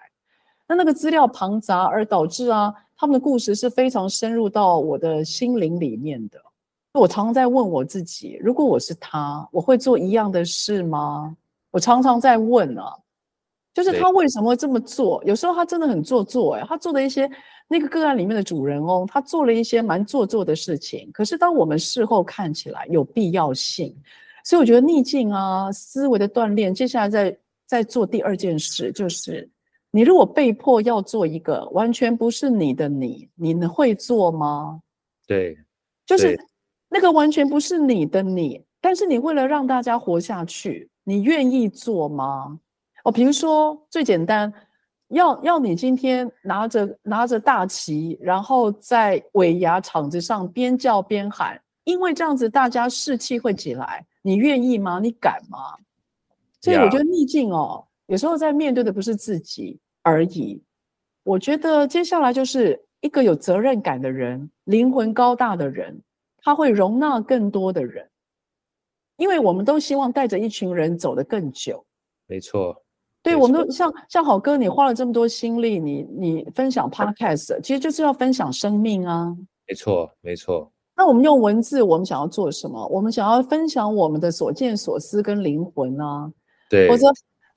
[0.68, 6.40] 那那个资料庞杂而导致啊，他们的故事是非常深入到我的心灵里面的。
[6.94, 11.36] 我常常在问我自己，如果我是他，我会做一样的事吗？
[11.72, 12.94] 我常常在问啊，
[13.74, 15.24] 就是他为什么会这么做？
[15.26, 17.30] 有时候他真的很做作，哎，他做的一些。
[17.68, 23.92] 那个个案里面的主人翁，他做了一些蛮做作的事情，可是当我们事后看起来有必要性，
[24.44, 27.36] 所以我觉得逆境啊，思维的锻炼，接下来在
[27.66, 29.50] 在做第二件事，就是
[29.96, 34.82] 你如果被迫要做一个完全不是你的你，你能会做吗？
[35.26, 35.58] 对，
[36.06, 36.38] 就是
[36.90, 42.60] 那个完全不是你的你，但是你为了让大家活下去，你愿意做吗？
[43.06, 44.54] 哦，比如说最简单。
[45.10, 55.00] 要要你今天拿着拿着大旗，然后在尾牙场子上边叫边喊，因为这样子大家士气会起来，你愿意吗？
[55.00, 55.60] 你敢吗？
[56.60, 60.62] 所以我觉得逆境哦，有时候在面对的不是自己而已。
[61.24, 66.00] 我觉得接下来就是一个有责任感的人，灵魂高大的人，
[66.38, 68.08] 他会容纳更多的人，
[69.18, 71.84] 因为我们都希望带着一群人走得更久。
[72.28, 72.80] 没错。
[73.24, 79.36] 对，我们都像像好哥，你花了这么多心力，你你分享 podcast，其实就是要分享生命啊。
[79.68, 80.72] 没错，没错。
[80.96, 82.88] 那我们用文字，我们想要做什么？
[82.88, 86.32] 我们想要分享我们的所见所思跟灵魂啊。
[86.70, 86.88] 对。
[86.88, 87.08] 否则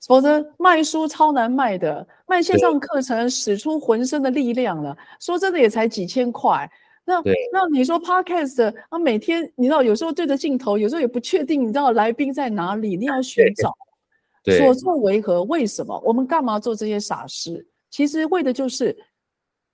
[0.07, 6.69] 否则卖书超难卖的，卖线上课程使出浑身的力量了，说真的也才几千块。
[7.05, 7.21] 那
[7.51, 13.75] 那你说 podcast 啊，每天你知道有时候对着镜头，有时候也不确定，你知道来宾在哪里，你要寻找。
[14.57, 15.43] 所作为何？
[15.43, 15.99] 为什么？
[16.05, 17.67] 我们干嘛做这些傻事？
[17.89, 18.95] 其实为的就是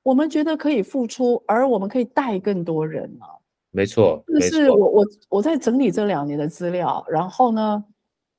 [0.01, 3.27] 我们觉得可以付出，而我们可以带更多人啊。
[3.71, 7.83] 没错，这是我我我在整理这两年的资料，然后呢，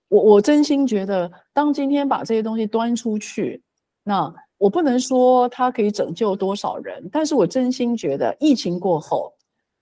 [0.08, 3.62] 我我真心觉得，当今天把这些东西端出去，
[4.04, 9.32] 那我不能说它可以拯救多少人，但是我真心觉得，疫情过后，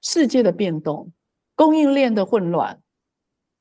[0.00, 1.10] 世界的变动、
[1.54, 2.78] 供应链的混乱、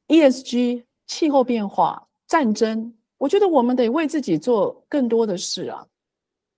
[0.08, 2.08] ESG、气候变化。
[2.26, 5.86] 战争、我觉得我们得为自己做更多的事啊。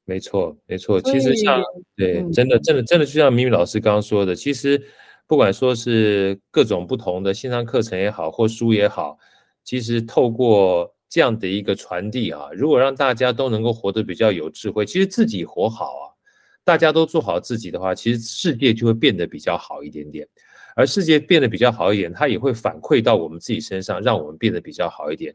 [0.05, 1.01] 没错，没错。
[1.01, 1.61] 其实像
[1.97, 4.81] 对，真的，真的，真的，就像米米老师刚刚说的，其实
[5.27, 9.17] 不管说是各种不同的线上课程也好，或书也好，
[9.65, 16.05] 其实透过这样的一个传递啊，如果让大家都能够活得比较有智慧，其实自己活好啊，
[16.63, 20.25] 大家都做好自己的话，其实世界就会变得比较好一点点。
[20.77, 25.33] 而世界变得比较好一点，它也会反馈到我们自己身上，让我们变得比较好一点。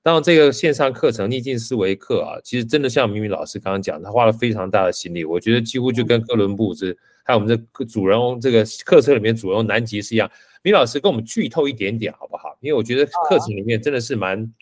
[0.00, 5.24] 当然，这个线上课程逆境思维课啊，其实真的像明明老师刚刚讲，他花了非常大的心力。
[5.24, 10.30] 我觉得几乎就跟哥伦布这还有我们的主人翁这个课程里面主人翁南极是一样。
[10.66, 12.58] 鸣老师跟我们剧透一点点好不好？
[12.60, 14.52] 因为我觉得课程里面真的是蛮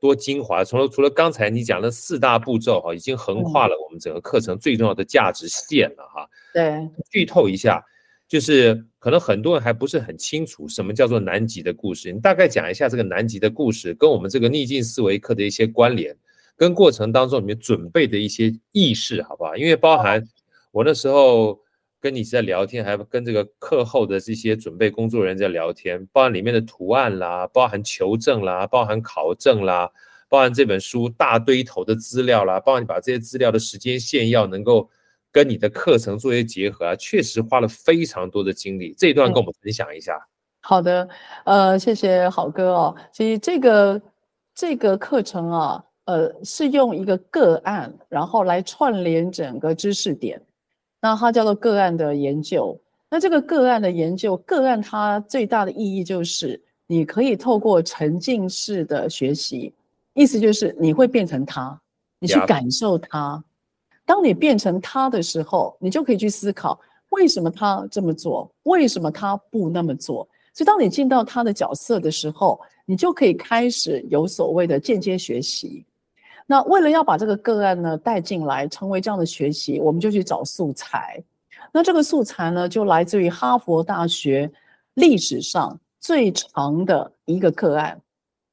[0.00, 0.64] 多精华。
[0.64, 6.28] 除了除了刚才你讲的四大步骤哈，已经横跨了我们整个课程最重要的价值线了哈。
[6.52, 7.80] 对，剧透一下。
[8.26, 16.16] 就是可能很多人还不是很清楚什么叫做南极的故事，你大概讲一下这个南极的故事跟我们这个逆境思维课的一些关联，
[16.56, 19.54] 跟过程当中里面准备的一些意识，好不好？
[19.54, 20.26] 因为包含
[20.70, 21.60] 我那时候
[22.02, 29.90] 跟你在聊天，还跟这个课后的这些准备工作人员在聊天，包含里面的图案啦，包含求证啦，包含考证啦，
[30.28, 34.90] 包含这本书大堆头的资料啦，包含你把这些资料的时间线要能够。
[35.34, 38.94] 跟你的课程做一些结合啊，确实花了非常多的精力。
[38.98, 40.12] 这一段跟我们分享一下。
[40.60, 41.08] 好的，
[41.46, 42.94] 呃，谢谢好哥哦。
[43.10, 44.02] 其实这个
[44.54, 50.38] 这个课程啊，呃，是用一个个案，然后来串联整个知识点。
[51.02, 52.78] 那它叫做个案的研究。
[53.10, 59.74] 那这个个案的研究，个案它最大的意义就是，你可以透过沉浸式的学习，
[60.14, 61.78] 意思就是你会变成他，
[62.18, 63.42] 你去感受他。
[64.06, 66.80] 当你变成他的时候，你就可以去思考
[67.10, 70.26] 为什么他这么做，为什么他不那么做。
[70.54, 75.84] 所以，当你进到他的角色的时候，你就可以开始有所谓的间接学习。
[76.52, 81.18] 那为了要把这个个案呢带进来，成为这样的学习，我们就去找素材。
[81.72, 84.52] 那这个素材呢，就来自于哈佛大学
[84.92, 87.98] 历史上最长的一个个案，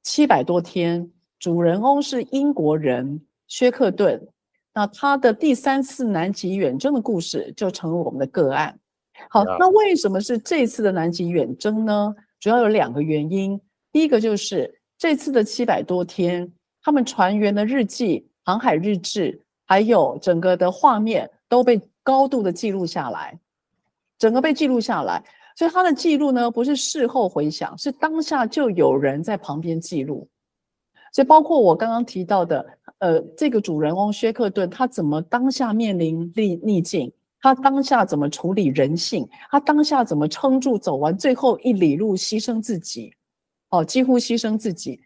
[0.01, 3.19] 七百多天，主人翁是英国人
[3.49, 4.25] 薛克顿。
[4.73, 8.73] 那他的第三次南极远征的故事就成为我们的个案。
[9.29, 12.15] 好，那为什么是这次的南极远征呢？
[12.39, 13.59] 主要有两个原因。
[13.91, 16.49] 第一个就是这次的七百多天，
[16.89, 23.39] 他们船员的日记、航海日志，还有整个的画面都被高度的记录下来，
[24.17, 25.23] 整个被记录下来。
[25.55, 30.27] 所以他的记录呢，不是事后回想，是当下就有人在旁边记录。
[31.13, 32.65] 所以包括我刚刚提到的。
[32.97, 37.09] 呃，这个主人翁薛克顿，他怎么当下面临逆逆境？
[37.39, 39.29] 他当下怎么处理人性？
[39.51, 43.13] 他当下怎么撑住走完最后一里路，牺牲自己？
[43.69, 44.99] 哦，几乎牺牲自己，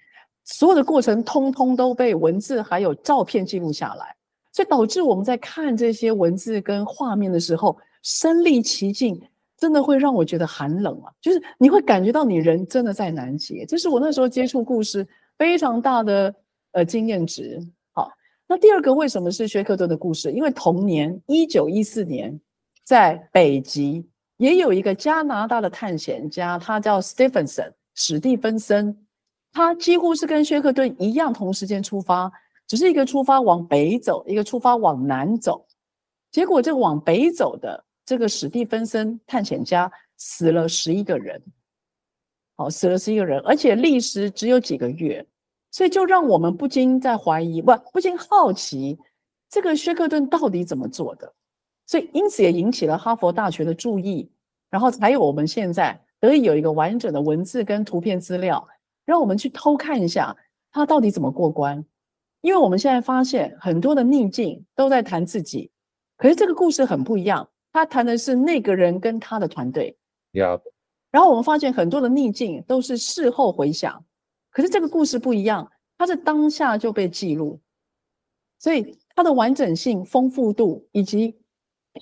[0.45, 4.15] 所有的过程通通都被文字还有照片记录下来，
[4.51, 9.19] 所以导致我们在看这些文字跟画面的时候，身历其境，
[9.57, 11.11] 真的会让我觉得寒冷啊！
[11.21, 16.35] 就是你会感觉到你人真的在南极，这是我那时候接触故事非常大的
[16.73, 17.59] 呃经验值。
[17.93, 18.11] 好
[18.45, 20.31] 那第二个为什么是薛克顿的故事？
[20.31, 22.37] 因为同年一九一四年，
[22.83, 28.95] 在北极也有一个加拿大的探险家，他叫 Stephenson 史蒂芬森，
[29.53, 32.31] 他几乎是跟薛克顿一样同时间出发，
[32.67, 35.65] 只是一个出发往北走，一个出发往南走。
[36.31, 41.41] 结果这个往北走的这个史蒂芬森探险家死了十一个人，
[42.55, 45.25] 好，死了十一个人，而且历时只有几个月。
[45.69, 48.95] 所以就让我们不禁在怀疑，不不禁好奇，
[49.49, 51.33] 这个薛克顿到底怎么做的？
[51.87, 54.31] 所以因此也引起了哈佛大学的注意，
[54.69, 58.67] 然后才有我们现在得以有一个完整的文字跟图片资料，
[59.05, 60.35] 让我们去偷看一下
[60.71, 61.83] 他到底怎么过关。
[62.41, 65.71] 因为我们现在发现很多的逆境都在谈自己，
[66.17, 69.97] 可是这个故事很不一样，他谈的是那个人跟他的团队。
[70.33, 70.61] Yeah.
[71.09, 74.03] 然后我们发现很多的逆境都是事后回想。
[74.51, 77.61] 可是这个故事不一样，它是当下就被记录，
[78.59, 81.35] 所以它的完整性、丰富度以及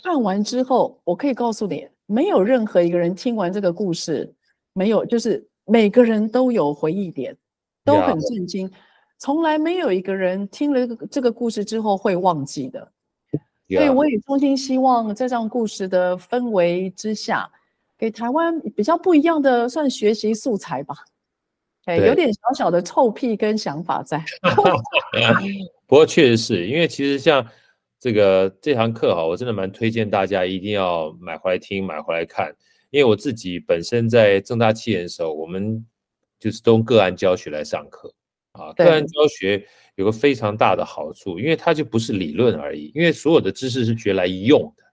[0.02, 4.34] 看完之后，我可以告诉你，没有任何一个人听完这个故事，
[4.74, 7.38] 没有，就是每个人都有回忆点，
[7.86, 8.70] 都很震惊，
[9.18, 12.92] 从来没有一个人听了这个故事之后会忘记的。
[13.70, 17.50] 所以我也衷心希望在这样故事的氛围之下，
[17.98, 20.94] 给台湾比较不一样的算学习素材吧。
[21.86, 24.22] 哎，有点小小的臭屁跟想法在。
[25.88, 27.48] 不过确实是因为其实像
[27.98, 32.54] 这个这堂课哈，我真的蛮推荐大家一定要买回来听，买回来看。
[32.92, 35.84] 因为我自己本身在正大企研的时候，我们
[36.40, 38.14] 就是都用个案教学来上课
[38.52, 38.72] 啊。
[38.74, 39.66] 个案教学
[39.96, 44.84] 有个非常大的好处，因为它就不是理论而已，因为所有的知识是学来用的，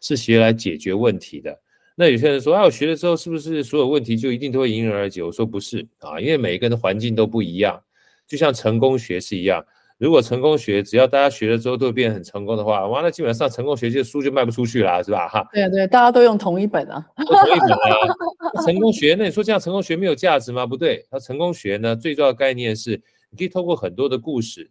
[0.00, 1.60] 是学来解决问题的。
[1.94, 5.22] 那有些人说，啊，我学了之后是不是所有问题就一定都会迎刃而解？
[5.22, 7.80] 我说不是啊，因为每一个人的环境都不一样，
[8.26, 9.64] 就像成功学是一样。
[9.96, 15.28] 如果成功学只要大家学了之后都会变得很成功的话，哇，那基本上成功学这书就卖不出去了，是吧？
[15.28, 15.46] 哈。
[15.52, 17.06] 对对，大家都用同一本啊。
[17.16, 18.62] 同一本啊。
[18.66, 20.66] 成功学，那你说这样成功学没有价值吗？
[20.66, 24.70] 不对，它成功学呢，最重要的概念是，你可以透过很多的故事，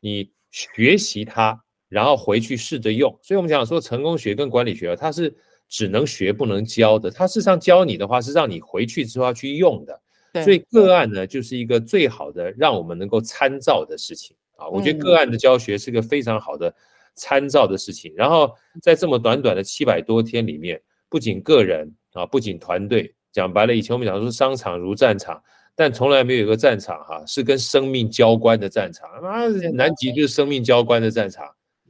[0.00, 3.16] 你学习它，然后回去试着用。
[3.22, 5.34] 所以我们讲说成功学跟管理学，它是
[5.68, 7.10] 只能学不能教的。
[7.10, 10.00] 它事实上教你的话，是让你回去之后要去用的。
[10.42, 14.34] 所以个案呢，就是一个最好的让我们能够参照的事情。
[14.62, 16.72] 啊，我觉得个案的教学是个非常好的
[17.14, 18.12] 参照的事情。
[18.16, 18.50] 然后
[18.80, 25.42] 在这么短短的七百多天里面，不仅个人啊，不仅团队，讲白了，以前我们讲说商场如战场，
[25.74, 29.08] 但从来没有一个战场哈是跟生命交关的战场。
[29.10, 31.46] 啊，南极就是生命交关的战场。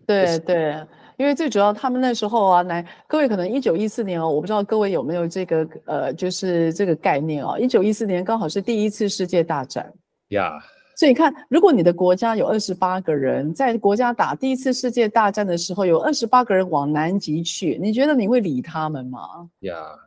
[0.06, 0.74] 对对，
[1.16, 9.92] 因为最主要他们那时候啊，来各位可能一九一四年哦，我不知道各位有没有这个呃，就是这个概念哦，一九一四年刚好是第一次世界大战。
[10.30, 10.60] 呀。
[11.03, 19.18] 所以你看，如果你的国家有二十八个人，在国家打第一次世界大战的时候，有二十八个人往南极去，你觉得你会理他们吗？
[19.62, 19.98] 呀，Yeah.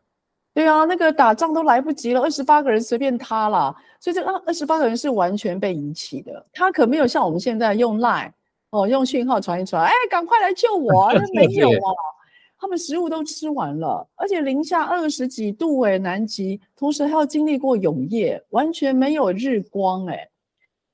[0.53, 3.75] 对啊，那个打仗都来不及了，二十八个人随便他啦。
[3.99, 8.31] 所以这二二十八个人是完全被遗弃的，他可没有像我们现在用 Line
[8.69, 11.91] 哦，用讯号传一传，哎，赶快来救我，那没有啊，
[12.57, 20.25] 他们食物都吃完了，而且零下二十几度哎，南极，同时还要经历过永夜，完全没有日光哎。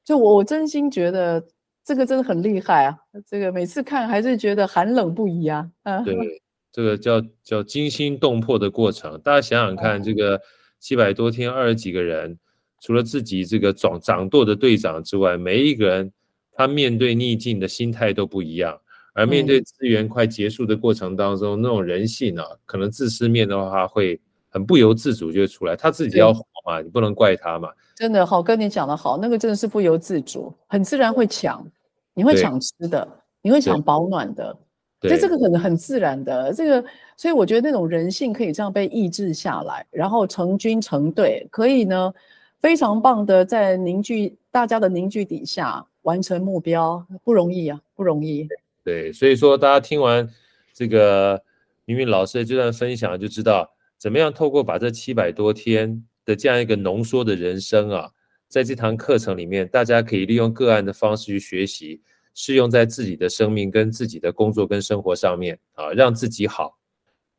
[0.03, 1.43] 就我我真心觉得
[1.83, 2.97] 这个真的很厉害啊！
[3.27, 5.69] 这个每次看还是觉得寒冷不已啊。
[5.83, 6.41] 嗯，对，
[6.71, 9.19] 这个叫叫惊心动魄的过程。
[9.21, 10.39] 大家想想看，这个
[10.79, 12.37] 七百多天二十几个人，
[12.79, 16.11] 除了自己这个掌掌舵的队长之外，每一个人
[16.51, 18.79] 他面对逆境的心态都不一样。
[19.13, 24.17] 而面对资源快结束的过程当中，嗯、那种人性啊，可能自私面的话会
[24.51, 25.75] 很不由自主就出来。
[25.75, 27.69] 他自己要活嘛，你不能怪他嘛。
[27.95, 31.65] 真的好，跟你讲的好，那个真的是不由自主，很自然会抢，
[32.13, 33.07] 你会抢吃的，
[33.41, 34.55] 你会抢保暖的，
[35.01, 42.13] 就这个可能很自然的，这个，所以我觉得那种人性可以这样被抑制下来，然后成军成队，可以呢
[42.59, 48.47] 非常棒的在凝聚大家的凝聚底下完成目标，不容易啊，不容易。
[48.83, 50.27] 对，所以说大家听完
[50.73, 51.39] 这个
[51.85, 53.69] 明明老师的这段分享，就知道
[54.01, 56.03] 怎么样透过把这七百多天。
[56.23, 58.07] 的这样一个浓缩的人生啊，
[58.47, 61.99] 在这堂课程里面，大家可以利用个案的方式去学习，
[62.35, 66.77] 适用在自己的生命跟自己的工作跟生活上面啊，让自己好，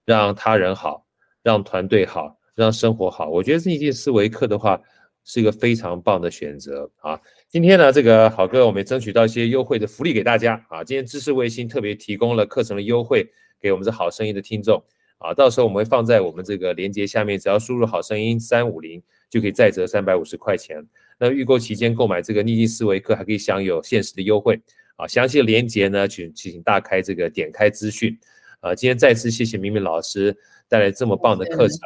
[0.04, 1.06] 让他人好，
[1.44, 3.28] 让团队好，让生活好。
[3.28, 4.78] 我觉得逆境思维课的话，
[5.22, 7.18] 是一个非常棒的选择啊。
[7.48, 10.82] 今天呢，这个好哥，我们也争取到一些优惠的福利给大家啊。
[10.82, 13.24] 今天知识卫星特别提供了课程的优惠
[13.60, 14.82] 给我们这好声音的听众。
[15.22, 19.00] 啊，到时候我们会放在我们这个链接下面，只要输入“好声音三五零”
[19.30, 20.84] 就可以再折三百五十块钱。
[21.18, 24.60] 那预购期间购买这个逆境思维课还可以享有限时的优惠。
[24.96, 28.18] 啊，详细的链接呢，请请大开这个点开资讯。
[28.60, 30.36] 啊，今天再次谢谢明明老师
[30.68, 31.78] 带来这么棒的课程。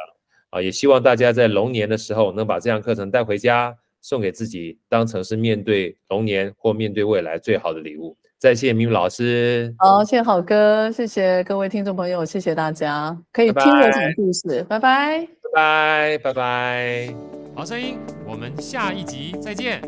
[0.49, 8.17] 啊，也希望大家在龙年的时候能把这样课程带回家，送给自己，当成是面对龙年或面对未来最好的礼物。
[8.39, 17.15] 再谢谢明明老师，好，谢谢好哥，谢谢各位听众朋友，谢谢大家，可以听我讲故事，拜拜，拜拜，拜拜，
[17.55, 19.81] 好声音，我们下一集再见。